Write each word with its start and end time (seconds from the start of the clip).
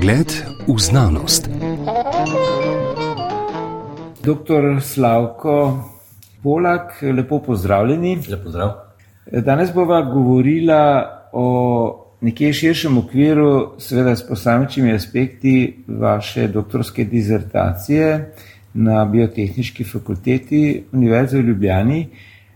Pogled 0.00 0.32
v 0.64 0.78
znanost. 0.80 1.44
Doktor 4.24 4.80
Slavko 4.80 5.84
Polak, 6.42 7.02
lepo 7.02 7.42
pozdravljeni. 7.44 8.14
Lep 8.28 8.42
pozdrav. 8.44 8.70
Danes 9.44 9.74
bova 9.74 10.00
govorila 10.02 11.04
o 11.32 12.16
nekje 12.20 12.52
širšem 12.52 12.98
okviru, 12.98 13.74
seveda 13.78 14.16
s 14.16 14.24
posamečnimi 14.28 14.94
aspekti 14.96 15.84
vaše 15.88 16.48
doktorske 16.48 17.04
dizertacije 17.04 18.32
na 18.74 19.04
Biotehnički 19.04 19.84
fakulteti 19.84 20.84
Univerze 20.92 21.38
v 21.38 21.44
Ljubljani, 21.52 22.06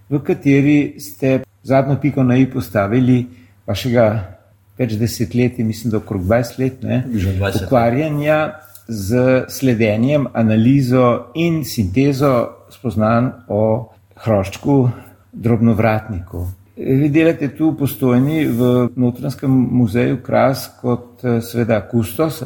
v 0.08 0.22
kateri 0.24 0.94
ste 1.00 1.42
zadnjo 1.62 2.00
piko 2.00 2.22
na 2.22 2.36
i 2.36 2.46
postavili 2.50 3.26
vašega 3.66 4.33
več 4.78 4.96
desetletij, 4.98 5.64
mislim, 5.64 5.92
da 5.92 6.00
okrog 6.02 6.22
20 6.22 6.58
let, 6.58 6.82
ne, 6.82 7.04
20. 7.08 7.64
ukvarjanja 7.66 8.38
z 8.88 9.44
sledenjem, 9.48 10.26
analizo 10.32 11.30
in 11.34 11.62
sintezo 11.64 12.34
spoznanj 12.70 13.30
o 13.48 13.62
hroščku 14.24 14.76
drobnovratniku. 15.32 16.46
Vi 16.76 17.08
delate 17.08 17.52
tu 17.54 17.70
postojni 17.78 18.44
v 18.50 18.88
Notranskem 18.98 19.50
muzeju 19.50 20.18
Kras 20.26 20.66
kot 20.80 21.22
seveda 21.22 21.78
kustos, 21.86 22.42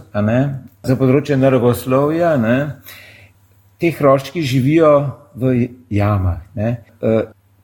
za 0.84 0.96
področje 1.00 1.38
naravoslovja. 1.40 2.34
Ne. 2.36 2.58
Te 3.80 3.90
hroščki 3.96 4.44
živijo 4.44 4.92
v 5.38 5.54
jamah. 5.96 6.44
Ne. 6.54 6.74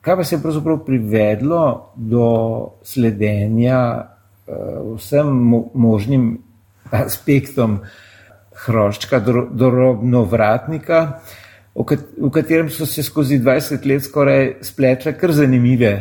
Kaj 0.01 0.17
vas 0.17 0.31
je 0.33 0.41
pravzaprav 0.41 0.81
privedlo 0.87 1.61
do 1.95 2.25
sledenja 2.81 3.79
vsem 4.45 5.31
možnim 5.73 6.25
aspektom 6.91 7.79
hroščka, 8.65 9.19
drobnovratnika, 9.19 11.01
v 11.75 12.29
katerem 12.31 12.69
so 12.71 12.85
se 12.87 13.03
skozi 13.03 13.39
20 13.41 13.85
let 13.89 14.05
skoraj 14.05 14.53
spletle 14.63 15.15
kar 15.19 15.33
zanimive 15.35 15.91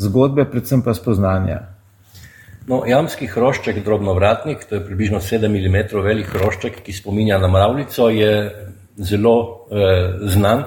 zgodbe, 0.00 0.48
predvsem 0.50 0.82
pa 0.82 0.94
spoznanja. 0.94 1.60
No, 2.66 2.80
jamski 2.88 3.28
hrošček, 3.28 3.82
drobnovratnik, 3.84 4.64
to 4.68 4.78
je 4.78 4.84
približno 4.86 5.20
7 5.20 5.52
mm 5.52 6.00
velik 6.02 6.32
hrošček, 6.32 6.80
ki 6.82 6.96
spominja 6.96 7.38
na 7.38 7.50
mravljico, 7.52 8.08
je 8.08 8.32
zelo 8.96 9.36
eh, 9.68 10.16
znan, 10.32 10.64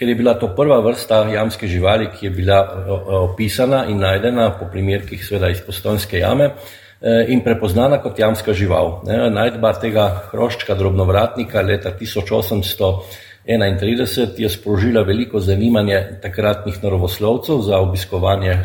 ker 0.00 0.08
je 0.08 0.16
bila 0.16 0.32
to 0.40 0.48
prva 0.56 0.78
vrsta 0.80 1.26
jamske 1.28 1.68
živali, 1.68 2.06
ki 2.16 2.26
je 2.26 2.30
bila 2.32 2.60
opisana 3.20 3.84
in 3.92 3.98
najdena 4.00 4.46
po 4.56 4.64
primerkih 4.72 5.20
sveda 5.20 5.50
iz 5.52 5.60
postojnske 5.60 6.18
jame 6.18 6.54
in 7.28 7.42
prepoznana 7.44 7.98
kot 8.00 8.18
jamska 8.18 8.54
žival. 8.56 9.02
Najdba 9.04 9.74
tega 9.76 10.06
hroščka 10.30 10.74
drobnovratnika 10.74 11.60
leta 11.60 11.92
1800 12.00 12.94
31 13.50 14.40
je 14.40 14.48
sprožila 14.48 15.02
veliko 15.02 15.40
zanimanje 15.40 16.00
takratnih 16.22 16.82
naravoslovcev 16.82 17.60
za 17.66 17.78
obiskovanje 17.80 18.56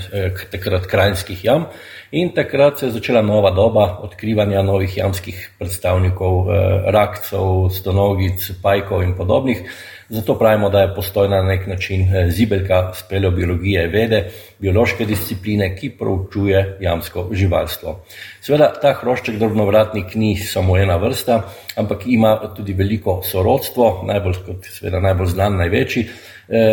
takrat 0.51 0.85
krajinskih 0.85 1.45
jam 1.45 1.65
in 2.11 2.33
takrat 2.35 2.79
se 2.79 2.85
je 2.85 2.91
začela 2.91 3.21
nova 3.21 3.51
doba 3.51 3.99
odkrivanja 4.03 4.61
novih 4.61 4.97
jamskih 4.97 5.49
predstavnikov, 5.59 6.47
rakcev, 6.91 7.69
stonogic, 7.71 8.51
pajkov 8.63 9.03
in 9.03 9.15
podobnih. 9.17 9.63
Zato 10.09 10.35
pravimo, 10.37 10.69
da 10.69 10.79
je 10.79 10.95
postojna 10.95 11.41
na 11.41 11.47
nek 11.47 11.67
način 11.67 12.07
zibelka 12.29 12.91
speleobiologije 12.93 13.87
vede, 13.87 14.19
biološke 14.59 15.05
discipline, 15.05 15.71
ki 15.75 15.89
proučuje 15.97 16.77
jamsko 16.81 17.29
živalstvo. 17.31 17.95
Seveda 18.41 18.67
ta 18.81 18.93
hrošček 18.93 19.39
drobnovratnik 19.41 20.13
ni 20.15 20.35
samo 20.37 20.77
ena 20.77 20.97
vrsta, 21.01 21.41
ampak 21.75 22.05
ima 22.05 22.35
tudi 22.55 22.73
veliko 22.73 23.21
sorodstvo, 23.25 24.03
najbolj, 24.05 24.37
kot 24.45 24.69
seveda 24.69 24.99
najbolj 24.99 25.33
znan, 25.33 25.57
največji. 25.57 26.05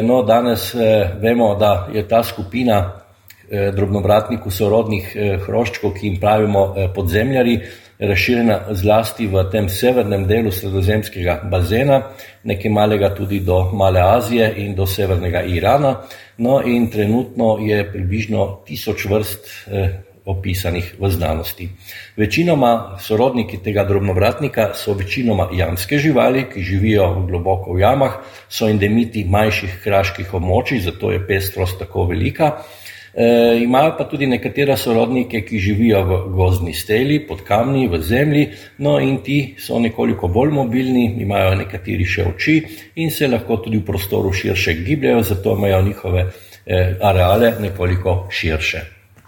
No, 0.04 0.22
danes 0.22 0.74
vemo, 1.20 1.54
da 1.56 1.88
je 1.94 2.04
ta 2.08 2.20
skupina 2.22 2.82
drobnovratnikov 3.48 4.52
sorodnih 4.52 5.16
hroščkov, 5.46 5.94
ki 5.96 6.06
jim 6.06 6.20
pravimo 6.20 6.74
podzemljari, 6.94 7.56
razširjena 8.02 8.74
zlasti 8.74 9.26
v 9.30 9.44
tem 9.52 9.68
severnem 9.68 10.26
delu 10.26 10.50
sredozemskega 10.50 11.40
bazena, 11.50 12.02
nekaj 12.44 12.70
malega 12.70 13.12
tudi 13.14 13.40
do 13.40 13.70
Male 13.72 14.02
Azije 14.02 14.52
in 14.56 14.74
do 14.74 14.86
severnega 14.86 15.42
Irana. 15.42 16.00
No 16.38 16.62
in 16.66 16.90
trenutno 16.90 17.58
je 17.60 17.84
približno 17.92 18.62
tisoč 18.66 19.06
vrst 19.06 19.50
opisanih 20.24 20.94
v 20.98 21.10
znanosti. 21.10 21.68
Večinoma 22.16 22.98
sorodniki 23.02 23.58
tega 23.58 23.84
drobnovratnika 23.84 24.70
so 24.74 24.94
večinoma 24.94 25.48
jamske 25.52 25.98
živali, 25.98 26.46
ki 26.52 26.62
živijo 26.62 27.24
globoko 27.26 27.74
v 27.74 27.80
jamah, 27.80 28.12
so 28.48 28.68
endemiti 28.70 29.24
manjših 29.24 29.80
kraških 29.84 30.34
območij, 30.34 30.84
zato 30.86 31.10
je 31.10 31.26
pestrost 31.26 31.78
tako 31.78 32.06
velika. 32.06 32.62
E, 33.14 33.58
imajo 33.62 33.94
pa 33.98 34.04
tudi 34.08 34.26
nekatere 34.26 34.76
sorodnike, 34.76 35.42
ki 35.44 35.58
živijo 35.58 36.04
v 36.04 36.20
gozdni 36.32 36.72
steli, 36.72 37.18
pod 37.28 37.42
kamni, 37.44 37.88
v 37.88 38.00
zemlji, 38.00 38.46
no 38.78 38.96
in 39.00 39.18
ti 39.24 39.54
so 39.60 39.78
nekoliko 39.78 40.28
bolj 40.32 40.54
mobilni, 40.56 41.04
imajo 41.20 41.58
nekateri 41.60 42.06
še 42.08 42.24
oči 42.30 42.56
in 43.04 43.10
se 43.10 43.28
lahko 43.28 43.60
tudi 43.66 43.82
v 43.82 43.84
prostoru 43.84 44.32
širše 44.32 44.78
gibljajo, 44.80 45.22
zato 45.22 45.56
imajo 45.58 45.82
njihove 45.82 46.24
e, 46.24 46.82
areale 47.00 47.54
nekoliko 47.60 48.26
širše. 48.30 48.82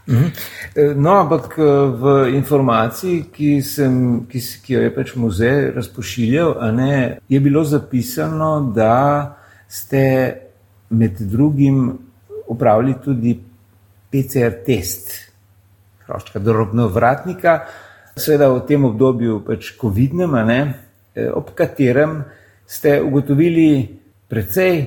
No, 0.06 1.12
ampak 1.16 1.54
v 1.96 2.10
informaciji, 2.36 3.22
ki, 3.32 3.50
sem, 3.64 3.94
ki, 4.28 4.40
ki 4.64 4.74
jo 4.74 4.82
je 4.84 4.90
pač 4.92 5.14
muzej 5.16 5.70
razpošiljal, 5.76 6.58
ne, 6.76 7.18
je 7.28 7.40
bilo 7.40 7.64
zapisano, 7.64 8.72
da 8.76 9.36
ste 9.68 10.04
med 10.90 11.16
drugim 11.20 11.98
upravili 12.52 12.94
tudi 13.04 13.38
PCR 14.14 14.62
test 14.62 15.10
hroščka 16.06 16.38
drobnovratnika, 16.38 17.54
seveda 18.14 18.52
v 18.52 18.62
tem 18.68 18.84
obdobju 18.86 19.40
pač 19.42 19.72
COVID-nem, 19.80 20.36
ob 21.34 21.50
katerem 21.58 22.20
ste 22.66 23.00
ugotovili 23.02 23.88
precej 24.30 24.84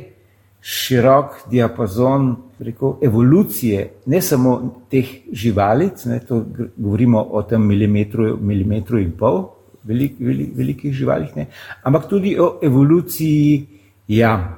širok 0.64 1.50
diapazon 1.52 2.32
rekel, 2.60 2.96
evolucije, 3.04 3.84
ne 4.06 4.22
samo 4.22 4.54
teh 4.92 5.10
živalic, 5.32 6.06
ne, 6.10 6.20
to 6.26 6.42
govorimo 6.76 7.22
o 7.22 7.44
tem 7.48 7.68
milimetru, 7.68 8.34
milimetru 8.42 9.00
in 9.00 9.12
pol, 9.20 9.44
velik, 9.88 10.18
velik, 10.20 10.56
velikih 10.58 10.96
živalih, 10.96 11.36
ne, 11.36 11.48
ampak 11.84 12.08
tudi 12.10 12.36
o 12.40 12.58
evoluciji 12.64 13.68
jam. 14.08 14.56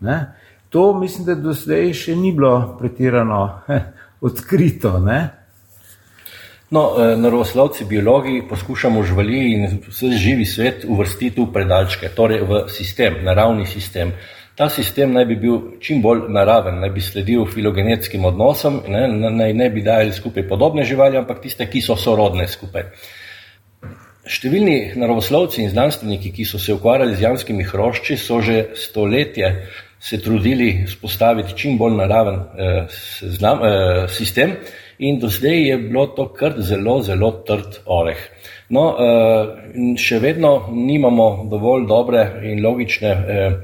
Ne. 0.00 0.16
To 0.70 0.94
mislim, 0.94 1.26
da 1.26 1.34
do 1.34 1.52
zdaj 1.52 1.92
še 1.98 2.14
ni 2.16 2.30
bilo 2.32 2.76
pretirano 2.78 3.60
odkrito. 4.26 4.98
Ne? 5.02 5.20
No, 6.70 6.84
naravoslovci, 7.18 7.84
biologi 7.84 8.44
poskušamo 8.48 9.02
živali 9.02 9.40
in 9.52 9.80
vse 9.88 10.12
živi 10.14 10.44
svet 10.46 10.84
uvrstiti 10.88 11.42
v 11.42 11.48
predalčke, 11.52 12.12
torej 12.14 12.44
v 12.46 12.60
sistem, 12.70 13.18
naravni 13.26 13.66
sistem. 13.66 14.12
Ta 14.54 14.68
sistem 14.70 15.10
naj 15.12 15.26
bi 15.26 15.36
bil 15.42 15.58
čim 15.82 16.02
bolj 16.02 16.28
naraven, 16.30 16.78
naj 16.78 16.94
bi 16.94 17.02
sledil 17.02 17.48
filogenetskim 17.50 18.24
odnosom, 18.24 18.82
ne, 18.86 19.08
naj 19.34 19.54
ne 19.58 19.70
bi 19.74 19.82
dajali 19.82 20.14
skupaj 20.14 20.46
podobne 20.48 20.86
živali, 20.86 21.18
ampak 21.18 21.42
tiste, 21.42 21.66
ki 21.66 21.82
so 21.82 21.98
sorodne 21.98 22.46
skupaj. 22.46 22.86
Številni 24.30 24.92
naravoslovci 25.00 25.64
in 25.64 25.72
znanstveniki, 25.74 26.30
ki 26.30 26.46
so 26.46 26.60
se 26.62 26.76
ukvarjali 26.76 27.16
z 27.18 27.26
jamskimi 27.26 27.66
hrošči, 27.66 28.20
so 28.20 28.38
že 28.44 28.68
stoletje 28.78 29.56
se 30.00 30.20
trudili 30.22 30.86
spostaviti 30.88 31.56
čim 31.56 31.78
bolj 31.78 31.96
naraven 31.96 32.34
eh, 32.34 32.86
znam, 33.22 33.58
eh, 33.62 34.08
sistem 34.08 34.56
in 34.98 35.18
do 35.18 35.28
zdaj 35.28 35.68
je 35.68 35.76
bilo 35.78 36.06
to 36.06 36.28
kar 36.32 36.54
zelo, 36.58 37.02
zelo 37.02 37.30
trd 37.46 37.80
oreh. 37.86 38.18
No, 38.68 38.84
eh, 38.94 39.96
še 39.98 40.18
vedno 40.22 40.70
nimamo 40.70 41.46
dovolj 41.50 41.86
dobre 41.88 42.24
in 42.52 42.62
logične 42.64 43.10
eh, 43.10 43.56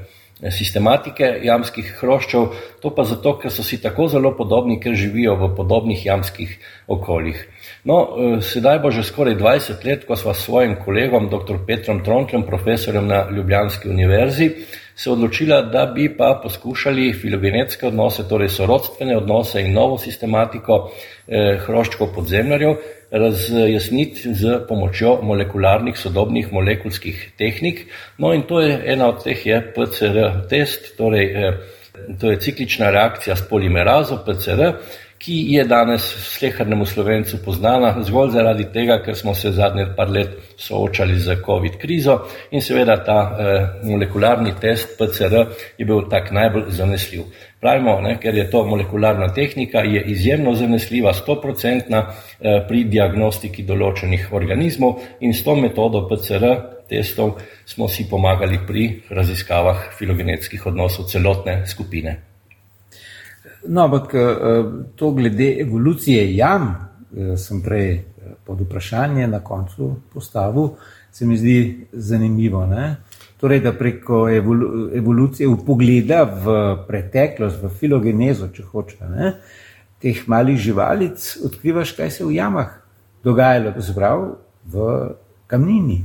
sistematike 0.53 1.29
jamskih 1.47 1.93
hroščev, 2.01 2.49
to 2.83 2.91
pa 2.93 3.07
zato, 3.09 3.37
ker 3.41 3.53
so 3.53 3.65
si 3.65 3.79
tako 3.81 4.09
zelo 4.13 4.35
podobni, 4.37 4.77
ker 4.81 4.93
živijo 4.95 5.37
v 5.41 5.51
podobnih 5.57 6.03
jamskih 6.05 6.57
okoljih. 6.93 7.45
No, 7.85 8.01
eh, 8.03 8.41
sedaj 8.43 8.81
bo 8.83 8.91
že 8.91 9.07
skoraj 9.07 9.39
20 9.41 9.87
let, 9.87 10.05
ko 10.09 10.17
sva 10.17 10.35
s 10.35 10.45
svojim 10.45 10.77
kolegom, 10.85 11.31
dr. 11.33 11.63
Petrom 11.67 12.03
Trontlem, 12.05 12.45
profesorjem 12.45 13.07
na 13.07 13.27
Ljubljanski 13.31 13.89
univerzi, 13.89 14.51
se 14.97 15.11
odločila, 15.11 15.61
da 15.63 15.87
bi 15.87 16.09
pa 16.17 16.41
poskušali 16.43 17.13
filogenetske 17.13 17.87
odnose, 17.87 18.29
torej 18.29 18.49
sorodstvene 18.49 19.17
odnose 19.17 19.61
in 19.61 19.75
novo 19.77 19.99
sistematiko 19.99 20.79
eh, 21.29 21.59
hroščkov 21.67 22.15
podzemljarjev 22.15 22.77
razjasniti 23.11 24.35
z 24.35 24.59
pomočjo 24.69 25.19
molekularnih 25.23 25.99
sodobnih 25.99 26.53
molekulskih 26.53 27.33
tehnik. 27.39 27.85
No 28.19 28.33
in 28.35 28.43
to 28.49 28.61
je 28.61 28.81
ena 28.93 29.09
od 29.13 29.23
teh 29.25 29.47
je 29.47 29.61
PCR 29.75 30.47
test, 30.49 30.97
torej 30.97 31.27
eh, 31.27 31.59
to 32.21 32.31
je 32.31 32.41
ciklična 32.41 32.91
reakcija 32.91 33.37
s 33.37 33.49
polimerazo 33.49 34.23
PCR, 34.25 34.73
ki 35.19 35.37
je 35.55 35.65
danes 35.65 36.03
slehrnemu 36.37 36.87
slovencu 36.87 37.39
poznana 37.45 37.95
zgolj 38.05 38.31
zaradi 38.31 38.67
tega, 38.73 38.99
ker 39.05 39.17
smo 39.17 39.35
se 39.35 39.53
zadnje 39.53 39.87
par 39.97 40.11
let 40.11 40.37
soočali 40.57 41.19
z 41.19 41.37
COVID 41.47 41.79
krizo 41.81 42.19
in 42.51 42.63
seveda 42.63 42.97
ta 43.05 43.19
eh, 43.23 43.67
molekularni 43.85 44.53
test 44.61 44.99
PCR 44.99 45.47
je 45.79 45.87
bil 45.87 46.09
tak 46.11 46.31
najbolj 46.31 46.71
zanesljiv. 46.77 47.25
Pravimo, 47.61 48.01
ne, 48.01 48.19
ker 48.21 48.35
je 48.35 48.51
to 48.51 48.65
molekularna 48.67 49.33
tehnika, 49.35 49.81
je 49.81 50.03
izjemno 50.13 50.55
zanesljiva, 50.55 51.13
100% 51.13 52.03
eh, 52.03 52.63
pri 52.69 52.85
diagnostiki 52.85 53.65
določenih 53.65 54.29
organizmov 54.33 55.01
in 55.21 55.35
s 55.35 55.45
to 55.45 55.57
metodo 55.57 56.07
PCR 56.09 56.77
testov 56.89 57.37
smo 57.65 57.89
si 57.89 58.07
pomagali 58.09 58.61
pri 58.67 58.87
raziskavah 59.11 59.91
filogenetskih 59.99 60.67
odnosov 60.67 61.11
celotne 61.11 61.63
skupine. 61.67 62.36
No, 63.69 63.85
ampak 63.85 64.15
eh, 64.15 64.65
to 64.97 65.11
glede 65.11 65.57
evolucije 65.61 66.37
jam, 66.37 66.75
eh, 67.17 67.37
sem 67.37 67.63
prej 67.63 67.91
eh, 67.95 68.05
pod 68.45 68.61
vprašanje 68.61 69.29
na 69.29 69.41
koncu 69.41 69.95
postavil, 70.13 70.69
se 71.13 71.27
mi 71.27 71.37
zdi 71.37 71.87
zanimivo. 71.93 72.67
Ne? 72.67 72.97
Torej, 73.41 73.61
da 73.61 73.73
preko 73.73 74.27
evolucije 74.95 75.49
upogleda 75.49 76.23
v 76.25 76.57
preteklost, 76.89 77.63
v 77.63 77.69
filogenezo, 77.69 78.49
če 78.49 78.63
hoče, 78.63 79.09
ne? 79.13 79.33
teh 80.01 80.27
malih 80.29 80.59
živalic, 80.61 81.25
odkrivaš, 81.45 81.93
kaj 81.97 82.11
se 82.11 82.25
v 82.25 82.37
jamah 82.37 82.75
dogajalo, 83.25 83.73
to 83.73 83.83
se 83.83 83.95
pravi 83.95 84.29
v 84.73 84.91
kamnini. 85.47 86.03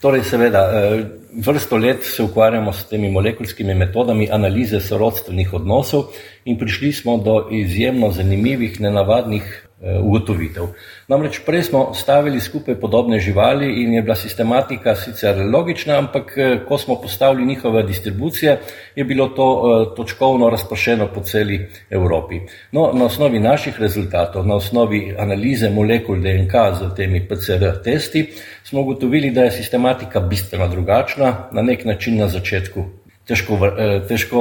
Torej, 0.00 0.22
seveda, 0.24 0.60
eh, 0.72 1.04
vrsto 1.44 1.76
let 1.76 2.04
se 2.04 2.22
ukvarjamo 2.22 2.72
s 2.72 2.84
temi 2.88 3.10
molekulskimi 3.10 3.74
metodami 3.74 4.30
analize 4.32 4.80
sorodstvenih 4.80 5.52
odnosov 5.54 6.04
in 6.44 6.58
prišli 6.58 6.92
smo 6.92 7.16
do 7.16 7.48
izjemno 7.52 8.10
zanimivih, 8.10 8.80
nenavadnih 8.80 9.66
ugotovitev. 9.80 10.66
Namreč 11.08 11.40
prej 11.46 11.62
smo 11.62 11.94
stavili 11.94 12.40
skupaj 12.40 12.74
podobne 12.80 13.18
živali 13.18 13.82
in 13.82 13.94
je 13.94 14.02
bila 14.02 14.14
sistematika 14.14 14.94
sicer 14.94 15.36
logična, 15.52 15.98
ampak 15.98 16.34
eh, 16.36 16.58
ko 16.68 16.78
smo 16.78 17.00
postavili 17.00 17.46
njihove 17.46 17.82
distribucije, 17.82 18.58
je 18.96 19.04
bilo 19.04 19.28
to 19.28 19.46
eh, 19.48 19.96
točkovno 19.96 20.50
razpršeno 20.50 21.08
po 21.14 21.20
celi 21.20 21.68
Evropi. 21.90 22.40
No, 22.72 22.90
na 22.94 23.04
osnovi 23.04 23.38
naših 23.38 23.80
rezultatov, 23.80 24.46
na 24.46 24.54
osnovi 24.54 25.14
analize 25.18 25.70
molekul 25.70 26.20
DNK 26.20 26.52
z 26.52 26.94
temi 26.96 27.28
PCR 27.28 27.82
testi, 27.84 28.32
smo 28.64 28.80
ugotovili, 28.80 29.30
da 29.30 29.42
je 29.42 29.50
sistematika 29.50 30.20
bistveno 30.20 30.68
drugačna, 30.68 31.48
na 31.52 31.62
nek 31.62 31.84
način 31.84 32.18
na 32.18 32.28
začetku 32.28 32.84
težko, 33.26 33.58
težko 34.08 34.40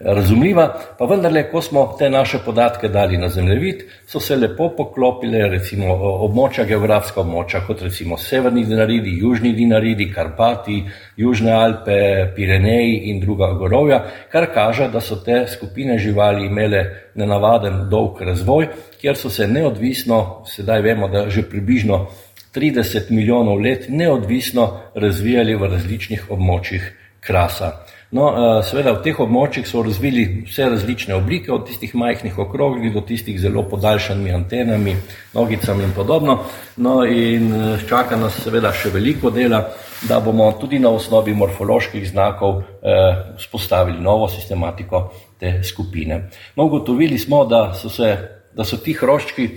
razumljiva, 0.00 0.78
pa 0.98 1.04
vendarle, 1.04 1.42
ko 1.50 1.62
smo 1.62 1.96
te 1.98 2.10
naše 2.10 2.38
podatke 2.44 2.88
dali 2.88 3.18
na 3.18 3.28
zemljevid, 3.28 3.82
so 4.06 4.20
se 4.20 4.36
lepo 4.36 4.70
poklopile 4.76 5.48
recimo 5.48 5.94
območja, 6.24 6.64
geografska 6.64 7.20
območja, 7.20 7.60
kot 7.66 7.82
recimo 7.82 8.16
severni 8.16 8.64
dinaridi, 8.64 9.12
južni 9.20 9.52
dinaridi, 9.52 10.08
Karpati, 10.12 10.82
Južne 11.16 11.52
Alpe, 11.52 12.32
Pireneji 12.36 12.96
in 13.12 13.20
druga 13.20 13.52
gorovja, 13.60 14.00
kar 14.32 14.48
kaže, 14.54 14.88
da 14.88 15.00
so 15.00 15.20
te 15.24 15.44
skupine 15.48 15.98
živali 15.98 16.46
imele 16.46 16.84
nenavaden 17.14 17.84
dolg 17.90 18.22
razvoj, 18.22 18.68
kjer 19.00 19.16
so 19.16 19.30
se 19.30 19.48
neodvisno, 19.48 20.44
sedaj 20.48 20.82
vemo, 20.82 21.08
da 21.08 21.28
že 21.30 21.42
približno 21.42 22.06
30 22.54 23.10
milijonov 23.10 23.60
let 23.60 23.86
neodvisno 23.88 24.80
razvijali 24.94 25.54
v 25.54 25.68
različnih 25.70 26.30
območjih 26.30 26.92
krasa. 27.20 27.72
No, 28.10 28.24
eh, 28.34 28.62
seveda 28.66 28.90
v 28.96 29.04
teh 29.04 29.18
območjih 29.22 29.68
so 29.70 29.84
razvili 29.86 30.24
vse 30.42 30.64
različne 30.72 31.14
oblike, 31.14 31.52
od 31.54 31.68
tistih 31.68 31.92
majhnih 31.94 32.40
okroglih 32.42 32.90
do 32.90 33.04
tistih 33.06 33.38
zelo 33.38 33.62
podaljšanimi 33.70 34.32
antenami, 34.34 34.96
nogicami 35.34 35.84
in 35.86 35.92
podobno. 35.94 36.40
No, 36.82 37.04
in 37.06 37.52
eh, 37.54 37.84
čaka 37.86 38.18
nas 38.18 38.40
seveda 38.42 38.72
še 38.74 38.90
veliko 38.90 39.30
dela, 39.30 39.62
da 40.08 40.18
bomo 40.20 40.50
tudi 40.58 40.82
na 40.82 40.90
osnovi 40.90 41.36
morfoloških 41.38 42.08
znakov 42.10 42.58
eh, 42.58 43.22
spostavili 43.38 44.02
novo 44.02 44.26
sistematiko 44.28 45.06
te 45.38 45.60
skupine. 45.62 46.24
No, 46.56 46.66
ugotovili 46.66 47.18
smo, 47.18 47.44
da 47.44 47.68
so, 47.78 47.88
se, 47.88 48.16
da 48.56 48.66
so 48.66 48.82
ti 48.82 48.92
hroščki 48.98 49.48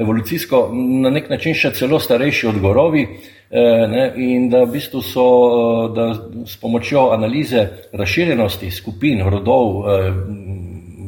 evolucijsko 0.00 0.68
na 0.74 1.10
nek 1.10 1.30
način 1.30 1.54
še 1.54 1.70
celo 1.74 2.00
starejši 2.00 2.46
od 2.46 2.60
gorovi, 2.60 3.06
Eh, 3.54 3.86
ne, 3.88 4.12
in 4.16 4.48
da 4.50 4.64
v 4.64 4.72
bistvu 4.72 4.98
so 4.98 5.24
eh, 5.24 5.92
da 5.94 6.04
s 6.46 6.56
pomočjo 6.56 7.10
analize 7.14 7.68
razširjenosti 7.92 8.70
skupin, 8.70 9.20
rodov, 9.22 9.84
eh, 9.86 10.10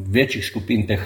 večjih 0.07 0.45
skupin 0.45 0.85
teh 0.87 1.01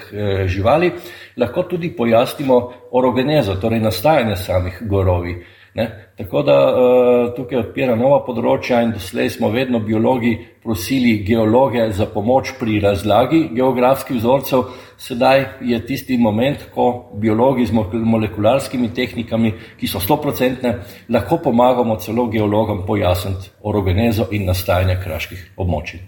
živali, 0.45 0.91
lahko 1.37 1.63
tudi 1.63 1.89
pojasnimo 1.97 2.57
orogenezo, 2.91 3.55
torej 3.55 3.79
nastajanje 3.81 4.35
samih 4.35 4.77
gorovi. 4.85 5.33
Ne? 5.73 6.09
Tako 6.18 6.41
da 6.44 6.56
uh, 6.68 7.35
tukaj 7.35 7.59
odpira 7.62 7.95
nova 7.95 8.18
področja 8.25 8.81
in 8.83 8.91
doslej 8.91 9.29
smo 9.38 9.50
vedno 9.53 9.79
biologi 9.79 10.33
prosili 10.63 11.13
geologe 11.23 11.85
za 11.95 12.09
pomoč 12.12 12.51
pri 12.59 12.81
razlagi 12.83 13.45
geografskih 13.56 14.18
vzorcev. 14.19 14.65
Sedaj 15.01 15.45
je 15.65 15.79
tisti 15.85 16.18
moment, 16.18 16.68
ko 16.75 17.09
biologi 17.18 17.65
z 17.65 17.73
molekularskimi 18.03 18.91
tehnikami, 18.94 19.53
ki 19.79 19.88
so 19.88 20.03
stoprocentne, 20.03 20.75
lahko 21.09 21.39
pomagamo 21.41 21.95
celo 22.03 22.27
geologom 22.27 22.83
pojasniti 22.85 23.56
orogenezo 23.63 24.27
in 24.31 24.45
nastajanje 24.51 25.00
kraških 25.03 25.53
območij. 25.57 26.03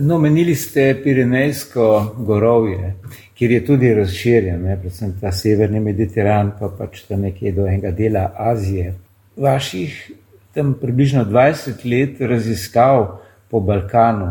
No, 0.00 0.16
menili 0.18 0.54
ste 0.54 0.94
Pirenejsko 1.04 2.14
gorovje, 2.24 2.94
kjer 3.42 3.50
je 3.50 3.64
tudi 3.66 3.88
razširjen, 3.94 4.60
ne, 4.62 4.76
predvsem 4.78 5.16
ta 5.20 5.32
severni 5.34 5.80
Mediteran, 5.82 6.52
pa 6.60 6.68
pač 6.78 7.00
ta 7.08 7.16
nekje 7.18 7.50
do 7.52 7.64
enega 7.66 7.90
dela 7.90 8.28
Azije. 8.38 8.92
Vaših 9.36 9.96
tam 10.54 10.76
približno 10.78 11.24
20 11.26 11.82
let 11.90 12.20
raziskav 12.20 13.18
po 13.50 13.60
Balkanu 13.60 14.28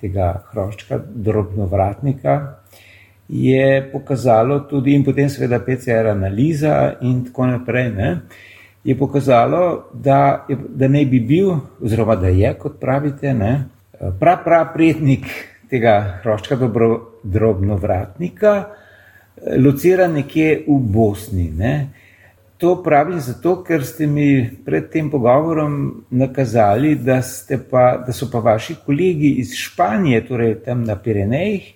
tega 0.00 0.32
hroščka, 0.48 0.98
drobnovratnika, 1.14 2.34
je 3.28 3.68
pokazalo 3.92 4.58
tudi, 4.66 4.96
in 4.98 5.06
potem 5.06 5.30
seveda 5.30 5.62
PCR 5.62 6.10
analiza 6.16 6.96
in 7.06 7.22
tako 7.28 7.46
naprej, 7.46 7.92
ne, 7.94 8.10
je 8.82 8.98
pokazalo, 8.98 9.92
da, 9.94 10.48
da 10.50 10.90
ne 10.90 11.06
bi 11.06 11.22
bil, 11.22 11.54
oziroma 11.78 12.18
da 12.18 12.34
je, 12.34 12.50
kot 12.58 12.80
pravite, 12.82 13.38
ne, 13.38 13.54
prav, 14.18 14.42
prav 14.42 14.72
prednik 14.74 15.30
tega 15.72 15.96
hroščka 16.22 16.58
dobro, 16.60 16.88
drobnovratnika, 17.24 18.52
lociran 19.56 20.18
nekje 20.18 20.62
v 20.66 20.78
Bosni. 20.92 21.48
Ne. 21.56 21.74
To 22.62 22.76
pravim 22.84 23.18
zato, 23.20 23.56
ker 23.66 23.82
ste 23.82 24.06
mi 24.06 24.26
pred 24.64 24.90
tem 24.92 25.08
pogovorom 25.10 26.04
nakazali, 26.14 26.94
da, 26.94 27.18
pa, 27.70 27.86
da 28.06 28.14
so 28.14 28.28
pa 28.30 28.38
vaši 28.44 28.76
kolegi 28.84 29.32
iz 29.42 29.56
Španije, 29.58 30.20
torej 30.28 30.54
tam 30.66 30.84
na 30.86 30.94
Pirenejih, 30.94 31.72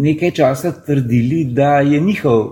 nekaj 0.00 0.32
časa 0.38 0.72
trdili, 0.86 1.44
da 1.44 1.80
je 1.84 2.00
njihov 2.00 2.46